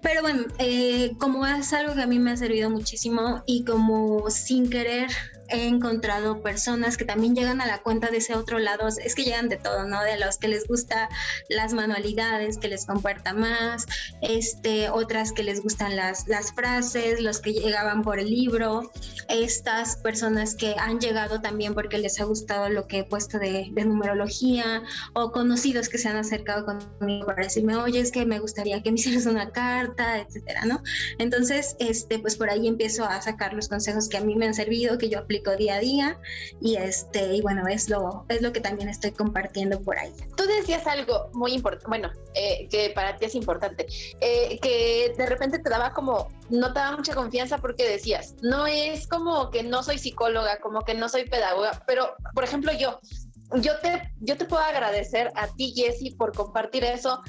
[0.04, 4.30] Pero bueno, eh, como es algo que a mí me ha servido muchísimo y como
[4.30, 5.10] sin querer
[5.54, 9.24] he encontrado personas que también llegan a la cuenta de ese otro lado, es que
[9.24, 10.02] llegan de todo, ¿no?
[10.04, 11.10] De los que les gusta
[11.50, 13.86] las manualidades, que les comparta más,
[14.22, 18.92] este, otras que les gustan las, las frases, los que llegaban por el libro,
[19.30, 23.70] estas personas que han llegado también porque les ha gustado lo que he puesto de,
[23.72, 24.84] de numerología,
[25.14, 28.92] o conocidos que se han acercado conmigo para decirme, oye, es que me gustaría que
[28.92, 30.82] me hicieras una carta, etcétera, ¿no?
[31.20, 34.54] Entonces, este, pues por ahí empiezo a sacar los consejos que a mí me han
[34.54, 36.20] servido, que yo aplico día a día
[36.62, 40.12] y este y bueno es lo es lo que también estoy compartiendo por ahí.
[40.36, 43.86] Tú decías algo muy importante bueno eh, que para ti es importante
[44.22, 48.66] eh, que de repente te daba como no te daba mucha confianza porque decías no
[48.68, 53.00] es como que no soy psicóloga como que no soy pedagoga pero por ejemplo yo
[53.62, 57.22] yo te, yo te puedo agradecer a ti, Jessie, por compartir eso,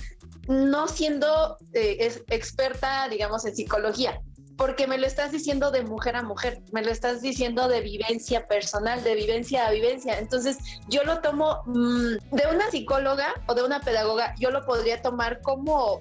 [0.48, 4.20] no siendo eh, experta, digamos, en psicología,
[4.56, 8.46] porque me lo estás diciendo de mujer a mujer, me lo estás diciendo de vivencia
[8.46, 10.18] personal, de vivencia a vivencia.
[10.18, 15.02] Entonces, yo lo tomo mm, de una psicóloga o de una pedagoga, yo lo podría
[15.02, 16.00] tomar como,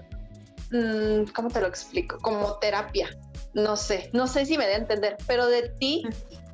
[0.71, 2.17] mm, ¿cómo te lo explico?
[2.19, 3.09] Como terapia.
[3.53, 6.03] No sé, no sé si me da a entender, pero de ti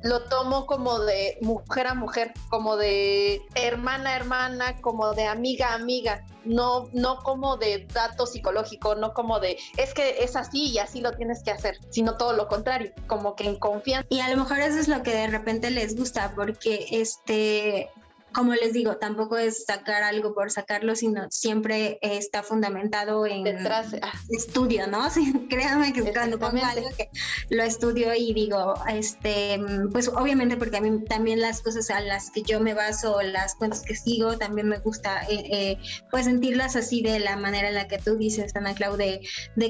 [0.02, 5.70] lo tomo como de mujer a mujer, como de hermana a hermana, como de amiga
[5.70, 10.70] a amiga, no, no como de dato psicológico, no como de es que es así
[10.70, 14.06] y así lo tienes que hacer, sino todo lo contrario, como que en confianza.
[14.10, 17.90] Y a lo mejor eso es lo que de repente les gusta, porque este
[18.32, 23.94] como les digo, tampoco es sacar algo por sacarlo, sino siempre está fundamentado en Detrás,
[24.02, 24.12] ah.
[24.30, 25.00] estudio, ¿no?
[25.50, 27.10] créanme que cuando pongo algo que
[27.50, 29.60] lo estudio y digo, este,
[29.92, 33.54] pues obviamente porque a mí también las cosas a las que yo me baso, las
[33.54, 35.78] cuentas que sigo, también me gusta eh, eh,
[36.10, 39.20] pues sentirlas así de la manera en la que tú dices, Ana Clau, de,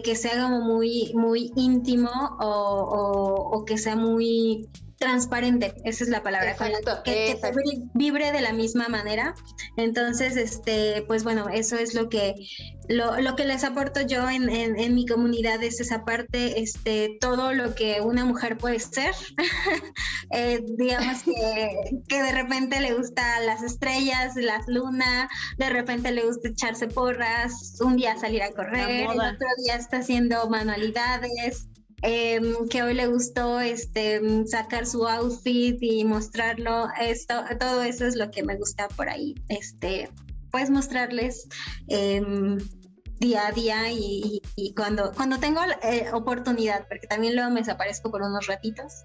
[0.03, 4.69] que sea como muy, muy íntimo o que sea muy
[5.01, 6.55] transparente, esa es la palabra,
[7.05, 7.41] que,
[7.95, 9.35] vibre de la misma manera.
[9.77, 12.35] Entonces, este, pues bueno, eso es lo que
[12.91, 17.55] lo, lo que les aporto yo en, en, mi comunidad es esa parte, este, todo
[17.55, 19.15] lo que una mujer puede ser,
[20.33, 26.27] eh, digamos que, que, de repente le gusta las estrellas, las lunas, de repente le
[26.27, 31.69] gusta echarse porras, un día salir a correr, el otro día está haciendo manualidades,
[32.03, 36.89] Em, que hoy le gustó este, sacar su outfit y mostrarlo.
[36.99, 39.35] Esto, todo eso es lo que me gusta por ahí.
[39.49, 40.11] Este,
[40.51, 41.47] pues mostrarles
[41.89, 42.59] em,
[43.19, 44.41] día a día y,
[44.75, 49.05] cuando, cuando tengo eh, oportunidad, porque también luego me desaparezco por unos ratitos,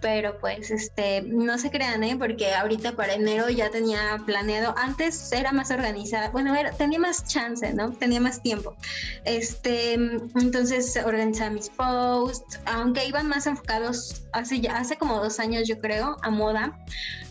[0.00, 5.32] pero pues este no se crean eh porque ahorita para enero ya tenía planeado antes
[5.32, 8.76] era más organizada bueno era, tenía más chance no tenía más tiempo.
[9.24, 15.68] Este entonces organizaba mis posts aunque iban más enfocados hace ya hace como dos años
[15.68, 16.76] yo creo a moda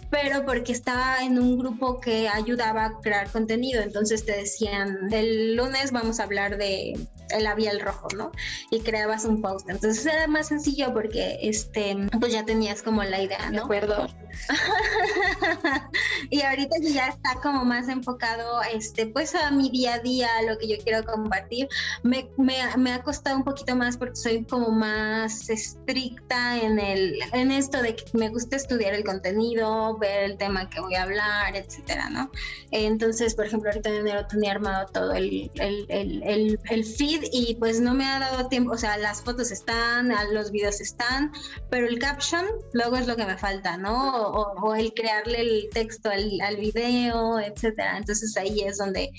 [0.10, 3.82] pero porque estaba en un grupo que ayudaba a crear contenido.
[3.82, 6.96] Entonces te decían, el lunes vamos a hablar de
[7.30, 8.32] el labial rojo, ¿no?
[8.72, 9.70] Y creabas un post.
[9.70, 13.52] Entonces era más sencillo porque este, pues ya tenías como la idea, ¿no?
[13.52, 14.08] De acuerdo.
[16.30, 20.30] y ahorita que ya está como más enfocado, este, pues a mi día a día,
[20.38, 21.68] a lo que yo quiero compartir,
[22.04, 27.18] me, me, me, ha costado un poquito más porque soy como más estricta en el,
[27.34, 31.04] en esto de que me gusta estudiar el contenido, ver el tema que voy a
[31.04, 32.32] hablar, etcétera, ¿no?
[32.72, 37.94] Entonces, por ejemplo, ahorita en enero tenía armado todo el, el, feed y pues no
[37.94, 41.32] me ha dado tiempo, o sea, las fotos están, los videos están,
[41.70, 44.32] pero el caption luego es lo que me falta, ¿no?
[44.32, 47.98] O, el crearle el texto al, al video, etcétera.
[47.98, 49.12] Entonces ahí es donde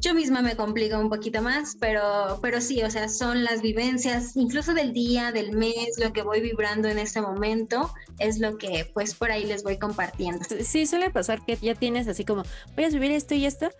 [0.00, 4.36] yo misma me complica un poquito más, pero, pero sí, o sea, son las vivencias,
[4.36, 8.88] incluso del día, del mes, lo que voy vibrando en este momento, es lo que
[8.94, 10.44] pues por ahí les voy compartiendo.
[10.62, 12.44] Sí, suele pasar que ya tienes así como,
[12.76, 13.70] voy a subir esto y esto,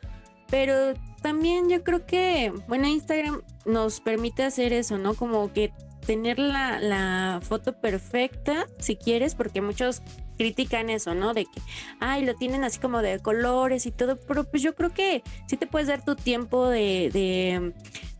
[0.50, 5.14] pero también yo creo que, bueno, Instagram nos permite hacer eso, ¿no?
[5.14, 5.72] Como que
[6.08, 10.00] tener la, la foto perfecta, si quieres, porque muchos
[10.38, 11.34] critican eso, ¿no?
[11.34, 11.60] De que,
[12.00, 15.58] ay, lo tienen así como de colores y todo, pero pues yo creo que sí
[15.58, 17.74] te puedes dar tu tiempo de, de,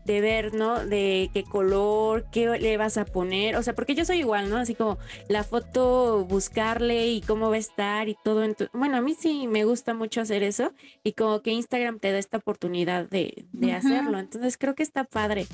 [0.05, 0.85] de ver, ¿no?
[0.85, 4.57] De qué color, qué le vas a poner, o sea, porque yo soy igual, ¿no?
[4.57, 8.45] Así como la foto, buscarle y cómo va a estar y todo.
[8.71, 10.73] Bueno, a mí sí me gusta mucho hacer eso
[11.03, 15.05] y como que Instagram te da esta oportunidad de, de hacerlo, entonces creo que está
[15.05, 15.47] padre.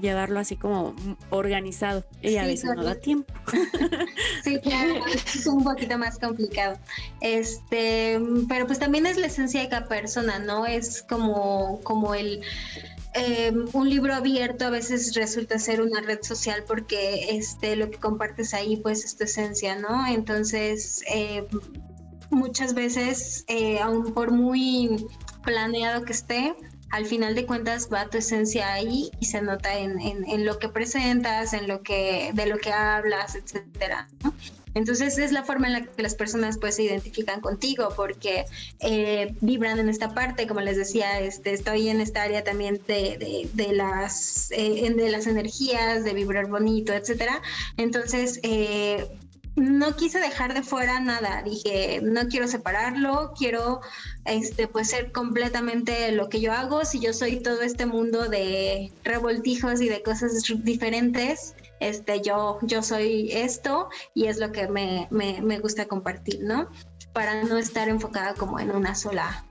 [0.00, 0.94] Llevarlo así como
[1.30, 3.32] organizado y a veces no da tiempo.
[4.44, 4.94] sí, claro,
[5.34, 6.78] es un poquito más complicado.
[7.20, 10.66] Este, pero pues también es la esencia de cada persona, ¿no?
[10.66, 12.42] Es como, como el
[13.18, 17.98] eh, un libro abierto a veces resulta ser una red social porque este, lo que
[17.98, 20.06] compartes ahí pues es tu esencia, ¿no?
[20.06, 21.46] Entonces, eh,
[22.28, 25.06] muchas veces, eh, aun por muy
[25.44, 26.54] planeado que esté,
[26.90, 30.68] al final de cuentas va tu esencia ahí y se nota en, en, lo que
[30.68, 34.08] presentas, en lo que, de lo que hablas, etcétera.
[34.74, 38.44] Entonces es la forma en la que las personas pues se identifican contigo porque
[38.80, 43.48] eh, vibran en esta parte, como les decía, este, estoy en esta área también de,
[43.54, 47.40] de, las, eh, de las energías, de vibrar bonito, etcétera.
[47.78, 49.08] Entonces, eh,
[49.56, 53.80] no quise dejar de fuera nada, dije, no quiero separarlo, quiero
[54.26, 58.92] este pues ser completamente lo que yo hago, si yo soy todo este mundo de
[59.02, 65.08] revoltijos y de cosas diferentes, este, yo, yo soy esto y es lo que me,
[65.10, 66.68] me, gusta compartir, ¿no?
[67.12, 69.44] Para no estar enfocada como en una sola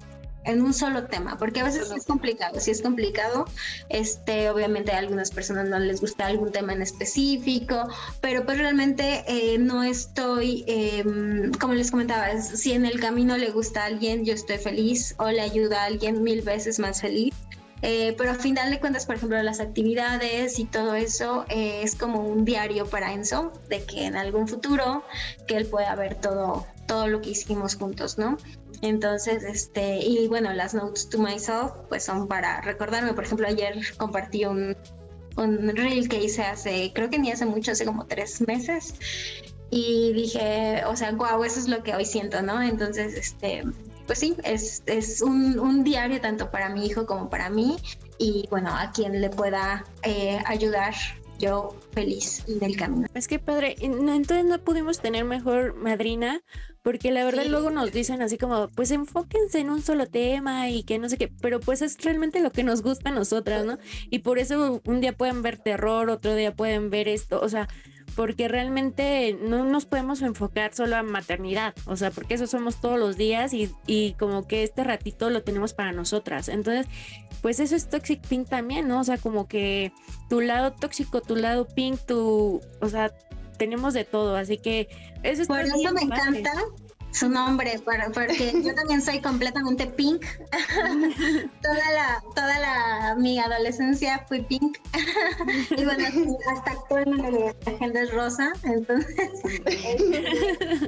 [0.45, 3.45] en un solo tema, porque a veces es complicado, si es complicado,
[3.89, 7.87] este, obviamente a algunas personas no les gusta algún tema en específico,
[8.21, 13.51] pero pues realmente eh, no estoy, em, como les comentaba, si en el camino le
[13.51, 17.33] gusta a alguien, yo estoy feliz o le ayuda a alguien mil veces más feliz.
[17.81, 21.95] Eh, pero a final de cuentas, por ejemplo, las actividades y todo eso eh, es
[21.95, 25.03] como un diario para Enzo, de que en algún futuro
[25.45, 28.37] que él pueda ver todo, todo lo que hicimos juntos, ¿no?
[28.81, 33.13] Entonces, este, y bueno, las notes to myself, pues son para recordarme.
[33.13, 34.75] Por ejemplo, ayer compartí un,
[35.37, 38.95] un reel que hice hace, creo que ni hace mucho, hace como tres meses.
[39.69, 42.61] Y dije, o sea, wow, eso es lo que hoy siento, ¿no?
[42.61, 43.63] Entonces, este,
[44.05, 47.77] pues sí, es, es un, un, diario tanto para mi hijo como para mí
[48.17, 50.93] y bueno, a quien le pueda eh, ayudar
[51.39, 53.07] yo feliz del camino.
[53.13, 56.41] Es que padre, entonces no pudimos tener mejor madrina
[56.85, 60.83] porque la verdad luego nos dicen así como, pues enfóquense en un solo tema y
[60.83, 63.79] que no sé qué, pero pues es realmente lo que nos gusta a nosotras, ¿no?
[64.11, 67.67] Y por eso un día pueden ver terror, otro día pueden ver esto, o sea,
[68.15, 72.97] porque realmente no nos podemos enfocar solo a maternidad, o sea, porque eso somos todos
[72.97, 76.47] los días y, y como que este ratito lo tenemos para nosotras.
[76.47, 76.87] Entonces,
[77.41, 78.99] pues eso es Toxic Pink también, ¿no?
[78.99, 79.91] O sea, como que
[80.29, 83.11] tu lado tóxico, tu lado pink, tu, o sea,
[83.57, 84.89] tenemos de todo, así que
[85.23, 86.51] eso es Por eso me encanta
[87.15, 87.79] su nombre,
[88.13, 90.25] porque yo también soy completamente pink.
[91.61, 94.77] toda la, toda la, mi adolescencia fui pink.
[95.77, 96.03] y bueno,
[96.53, 99.31] hasta actualmente la agenda es rosa, entonces.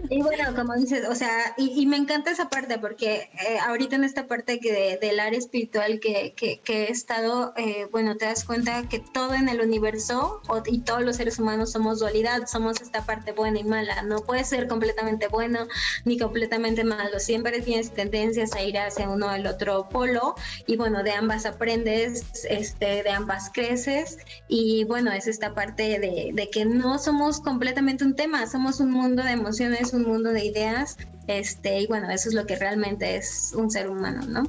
[0.10, 4.04] y bueno, como dices, o sea, y, me encanta esa parte, porque eh, ahorita en
[4.04, 8.88] esta parte que del área espiritual que, que, he estado, eh, bueno, te das cuenta
[8.90, 13.32] que todo en el universo y todos los seres humanos somos dualidad, somos esta parte
[13.32, 14.02] buena y mala.
[14.02, 15.68] No puede ser completamente bueno
[16.04, 21.04] ni completamente malo, siempre tienes tendencias a ir hacia uno al otro polo y bueno,
[21.04, 26.66] de ambas aprendes, este, de ambas creces y bueno, es esta parte de, de que
[26.66, 30.98] no somos completamente un tema, somos un mundo de emociones, un mundo de ideas,
[31.28, 34.44] este, y bueno, eso es lo que realmente es un ser humano, ¿no?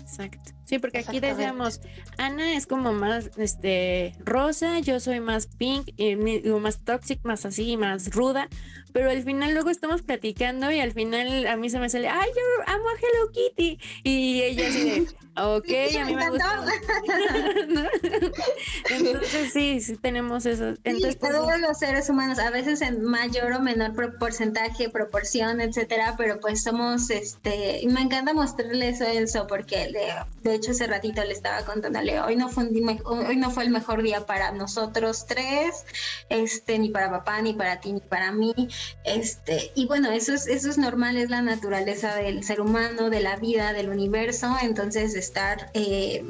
[0.00, 0.52] Exacto.
[0.64, 1.80] Sí, porque aquí decíamos,
[2.16, 7.76] Ana es como más este rosa, yo soy más pink, y más toxic, más así,
[7.76, 8.48] más ruda,
[8.94, 12.30] pero al final luego estamos platicando y al final a mí se me sale, ay,
[12.32, 13.80] yo amo a Hello Kitty.
[14.04, 15.00] Y ella así de,
[15.36, 16.64] ok, a mí me gusta.
[18.90, 20.74] Entonces sí, sí tenemos eso.
[20.84, 26.14] Entonces, pues, todos los seres humanos, a veces en mayor o menor porcentaje, proporción, etcétera,
[26.16, 29.90] pero pues somos, este, me encanta mostrarle eso, eso porque
[30.44, 32.68] de, hecho hace ratito le estaba contándole, hoy no fue
[33.06, 35.84] hoy no fue el mejor día para nosotros tres,
[36.28, 38.54] este, ni para papá, ni para ti, ni para mí
[39.04, 43.20] este, y bueno, eso es, eso es normal, es la naturaleza del ser humano, de
[43.20, 45.70] la vida, del universo, entonces estar...
[45.74, 46.24] Eh,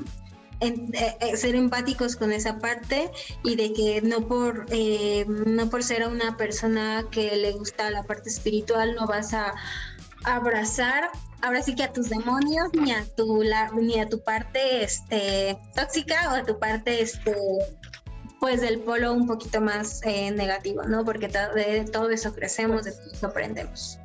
[0.61, 3.11] eh, eh, ser empáticos con esa parte
[3.43, 8.31] y de que no por no por ser una persona que le gusta la parte
[8.31, 9.53] espiritual no vas a
[10.23, 11.11] abrazar
[11.43, 13.43] ahora sí que a tus demonios ni a tu
[13.75, 17.35] ni a tu parte este tóxica o a tu parte este
[18.41, 21.05] pues del polo un poquito más eh, negativo, ¿no?
[21.05, 23.99] Porque de todo eso crecemos, de todo eso aprendemos.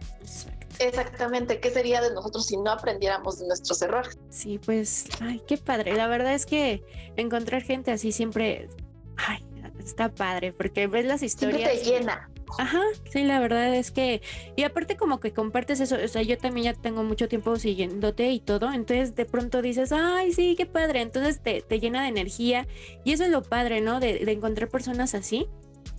[0.80, 4.18] Exactamente, ¿qué sería de nosotros si no aprendiéramos de nuestros errores?
[4.30, 5.94] Sí, pues, ay, qué padre.
[5.94, 6.82] La verdad es que
[7.18, 8.70] encontrar gente así siempre,
[9.18, 9.46] ay,
[9.84, 11.70] está padre, porque ves las historias.
[11.70, 12.30] Siempre te llena.
[12.58, 14.22] Ajá, sí, la verdad es que,
[14.58, 18.32] y aparte como que compartes eso, o sea, yo también ya tengo mucho tiempo siguiéndote
[18.32, 22.10] y todo, entonces de pronto dices, ay, sí, qué padre, entonces te, te llena de
[22.10, 22.68] energía
[23.06, 24.02] y eso es lo padre, ¿no?
[24.02, 25.48] De, de encontrar personas así.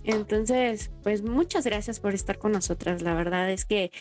[0.03, 3.91] Entonces, pues muchas gracias por estar con nosotras, la verdad es que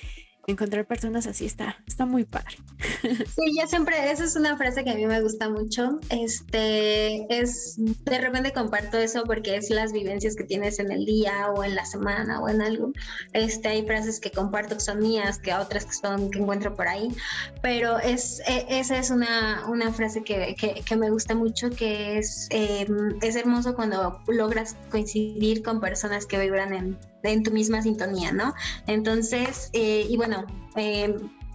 [0.46, 2.56] encontrar personas así está, está muy padre.
[3.40, 6.00] Sí, ya siempre, esa es una frase que a mí me gusta mucho.
[6.10, 11.50] Este, es, de repente comparto eso porque es las vivencias que tienes en el día
[11.50, 12.92] o en la semana o en algo.
[13.32, 16.88] Este, hay frases que comparto que son mías, que otras que son, que encuentro por
[16.88, 17.08] ahí,
[17.62, 22.48] pero es, e, esa es una, una frase que, que, me gusta mucho, que es,
[22.50, 22.86] eh,
[23.22, 28.54] es hermoso cuando logras coincidir con personas que vibran en, en tu misma sintonía, ¿no?
[28.86, 30.46] Entonces, eh, y bueno,
[30.76, 31.14] eh,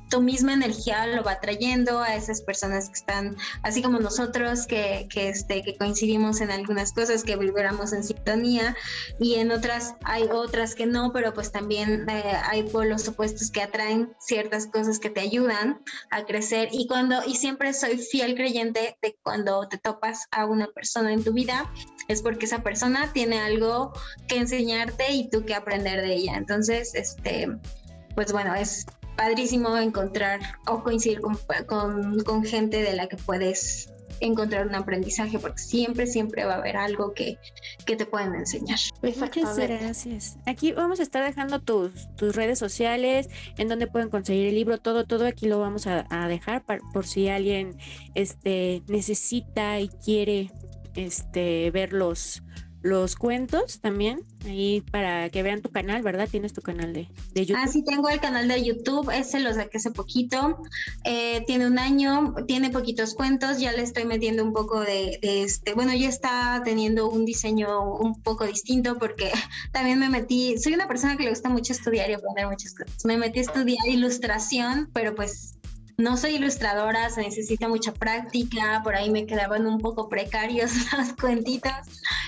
[0.09, 5.07] tu misma energía lo va trayendo a esas personas que están, así como nosotros, que,
[5.09, 8.75] que, este, que coincidimos en algunas cosas, que vibramos en sintonía,
[9.19, 13.61] y en otras hay otras que no, pero pues también eh, hay polos opuestos que
[13.61, 16.69] atraen ciertas cosas que te ayudan a crecer.
[16.71, 21.23] Y cuando, y siempre soy fiel creyente de cuando te topas a una persona en
[21.23, 21.69] tu vida,
[22.07, 23.93] es porque esa persona tiene algo
[24.27, 26.35] que enseñarte y tú que aprender de ella.
[26.35, 27.49] Entonces, este,
[28.13, 28.85] pues bueno, es
[29.15, 31.37] padrísimo encontrar o coincidir con,
[31.67, 33.89] con, con, gente de la que puedes
[34.19, 37.37] encontrar un aprendizaje, porque siempre, siempre va a haber algo que,
[37.85, 38.79] que te pueden enseñar.
[39.01, 40.37] Muchas gracias.
[40.45, 44.77] Aquí vamos a estar dejando tus, tus redes sociales, en donde pueden conseguir el libro,
[44.77, 47.77] todo, todo aquí lo vamos a, a dejar por si alguien
[48.13, 50.51] este, necesita y quiere
[50.95, 52.41] este, ver los,
[52.85, 56.29] los cuentos también, ahí para que vean tu canal, ¿verdad?
[56.29, 57.63] Tienes tu canal de, de YouTube.
[57.63, 60.59] Ah, sí, tengo el canal de YouTube, ese lo saqué hace poquito,
[61.03, 65.41] eh, tiene un año, tiene poquitos cuentos, ya le estoy metiendo un poco de, de,
[65.41, 69.31] este, bueno, ya está teniendo un diseño un poco distinto porque
[69.71, 73.03] también me metí, soy una persona que le gusta mucho estudiar y aprender muchas cosas,
[73.03, 75.54] me metí a estudiar ilustración, pero pues
[75.97, 81.13] no soy ilustradora, se necesita mucha práctica, por ahí me quedaban un poco precarios los
[81.13, 81.71] cuentitos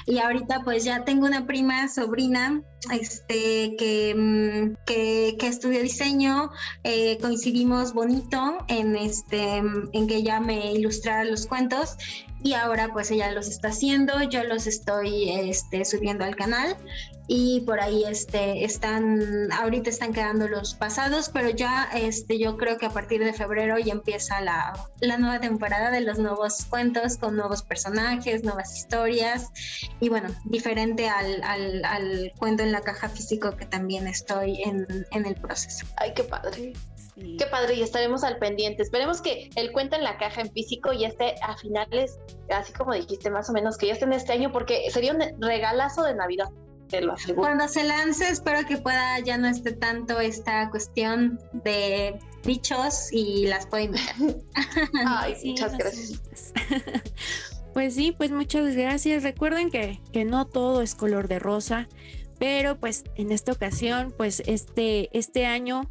[0.05, 2.61] y ahorita pues ya tengo una prima, sobrina,
[2.91, 6.51] este, que, mm, que, que estudió diseño,
[6.83, 11.97] eh, coincidimos bonito en, este, en que ella me ilustrara los cuentos
[12.43, 16.77] y ahora pues ella los está haciendo, yo los estoy este, subiendo al canal
[17.27, 22.77] y por ahí este, están, ahorita están quedando los pasados, pero ya este, yo creo
[22.77, 27.17] que a partir de febrero ya empieza la, la nueva temporada de los nuevos cuentos
[27.17, 29.51] con nuevos personajes, nuevas historias
[29.99, 34.87] y bueno, diferente al, al, al cuento en la caja físico que también estoy en,
[35.11, 35.85] en el proceso.
[35.97, 36.73] Ay, qué padre.
[37.15, 38.83] Qué padre, y estaremos al pendiente.
[38.83, 42.19] Esperemos que el cuento en la caja en físico ya esté a finales,
[42.51, 45.41] así como dijiste, más o menos, que ya esté en este año, porque sería un
[45.41, 46.49] regalazo de Navidad.
[46.89, 47.47] Te lo aseguro.
[47.47, 53.47] Cuando se lance, espero que pueda ya no esté tanto esta cuestión de bichos y
[53.47, 54.15] las puedo invitar.
[55.05, 56.21] Ay, sí, muchas gracias.
[57.73, 59.21] Pues sí, pues muchas gracias.
[59.21, 61.87] Recuerden que, que no todo es color de rosa,
[62.39, 65.83] pero pues en esta ocasión, pues este, este año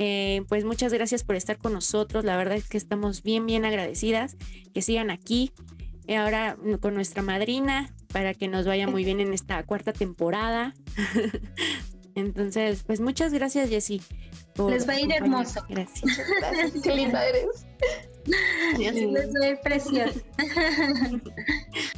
[0.00, 2.24] eh, pues muchas gracias por estar con nosotros.
[2.24, 4.36] La verdad es que estamos bien, bien agradecidas.
[4.72, 5.52] Que sigan aquí.
[6.06, 10.74] Y ahora con nuestra madrina para que nos vaya muy bien en esta cuarta temporada.
[12.14, 14.02] Entonces, pues muchas gracias, Jessy.
[14.68, 15.64] Les va a ir hermoso.
[15.68, 16.18] Gracias.
[16.40, 16.72] gracias.
[16.82, 17.64] Qué linda eres.
[18.76, 20.20] Les precioso.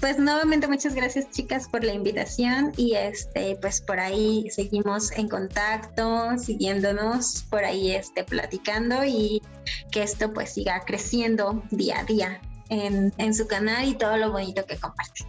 [0.01, 5.29] pues nuevamente muchas gracias chicas por la invitación y este pues por ahí seguimos en
[5.29, 9.43] contacto, siguiéndonos, por ahí este platicando y
[9.91, 14.31] que esto pues siga creciendo día a día en, en su canal y todo lo
[14.31, 15.27] bonito que comparte.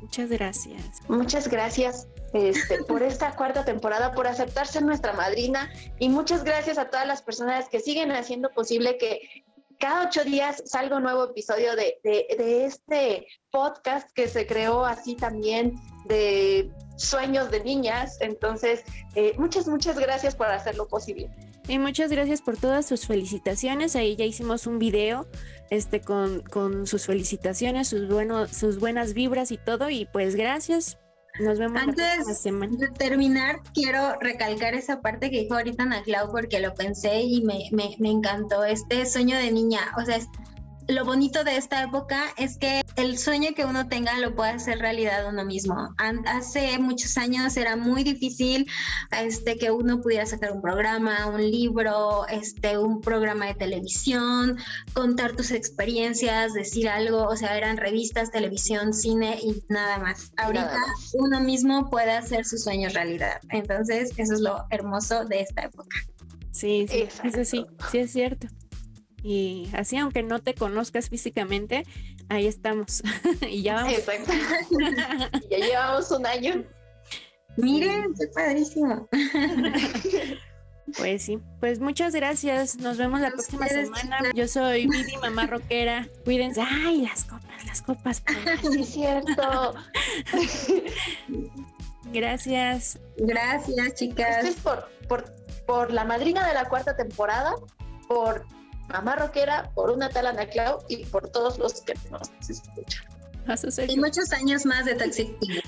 [0.00, 1.00] Muchas gracias.
[1.08, 6.90] Muchas gracias este, por esta cuarta temporada, por aceptarse nuestra madrina y muchas gracias a
[6.90, 9.44] todas las personas que siguen haciendo posible que
[9.78, 14.84] cada ocho días salga un nuevo episodio de, de, de, este podcast que se creó
[14.84, 15.74] así también
[16.04, 18.18] de sueños de niñas.
[18.20, 18.84] Entonces,
[19.14, 21.30] eh, muchas, muchas gracias por hacerlo posible.
[21.70, 23.94] Y muchas gracias por todas sus felicitaciones.
[23.94, 25.28] Ahí ya hicimos un video
[25.70, 29.88] este, con, con sus felicitaciones, sus, bueno, sus buenas vibras y todo.
[29.88, 30.98] Y pues gracias
[31.38, 36.58] nos vemos Antes de terminar, quiero recalcar esa parte que dijo ahorita Ana Clau porque
[36.58, 38.64] lo pensé y me, me, me encantó.
[38.64, 40.18] Este sueño de niña, o sea,
[40.90, 44.78] lo bonito de esta época es que el sueño que uno tenga lo puede hacer
[44.78, 45.94] realidad uno mismo.
[46.26, 48.66] hace muchos años era muy difícil
[49.22, 54.58] este, que uno pudiera sacar un programa, un libro, este, un programa de televisión,
[54.92, 60.32] contar tus experiencias, decir algo, o sea, eran revistas, televisión, cine y nada más.
[60.36, 60.76] Ahorita
[61.14, 63.40] uno mismo puede hacer sus sueños realidad.
[63.50, 65.96] Entonces, eso es lo hermoso de esta época.
[66.50, 68.48] Sí, sí, eso sí, sí es cierto.
[69.22, 71.84] Y así, aunque no te conozcas físicamente,
[72.28, 73.02] ahí estamos.
[73.48, 73.92] y ya vamos.
[73.92, 74.32] Exacto.
[75.50, 76.64] ya llevamos un año.
[77.56, 79.08] Miren, qué padrísimo.
[80.96, 82.76] Pues sí, pues muchas gracias.
[82.78, 84.18] Nos vemos la próxima semana.
[84.34, 86.08] Yo soy Vivi, mamá rockera.
[86.24, 86.62] Cuídense.
[86.62, 88.22] Ay, las copas, las copas.
[88.72, 89.74] Sí, cierto.
[92.12, 92.98] Gracias.
[93.18, 94.44] Gracias, chicas.
[94.44, 95.34] Esto es por, por,
[95.66, 97.54] por la madrina de la cuarta temporada,
[98.08, 98.44] por
[98.92, 103.04] Mamá Roquera, por una tal Ana Clau y por todos los que nos escuchan.
[103.88, 105.64] Y muchos años más de Toxic Pink.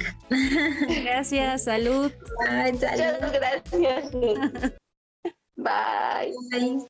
[1.04, 2.12] Gracias, salud.
[2.38, 3.16] Bye, salud.
[3.20, 4.12] Muchas gracias.
[5.56, 6.32] Bye.
[6.50, 6.86] Bye.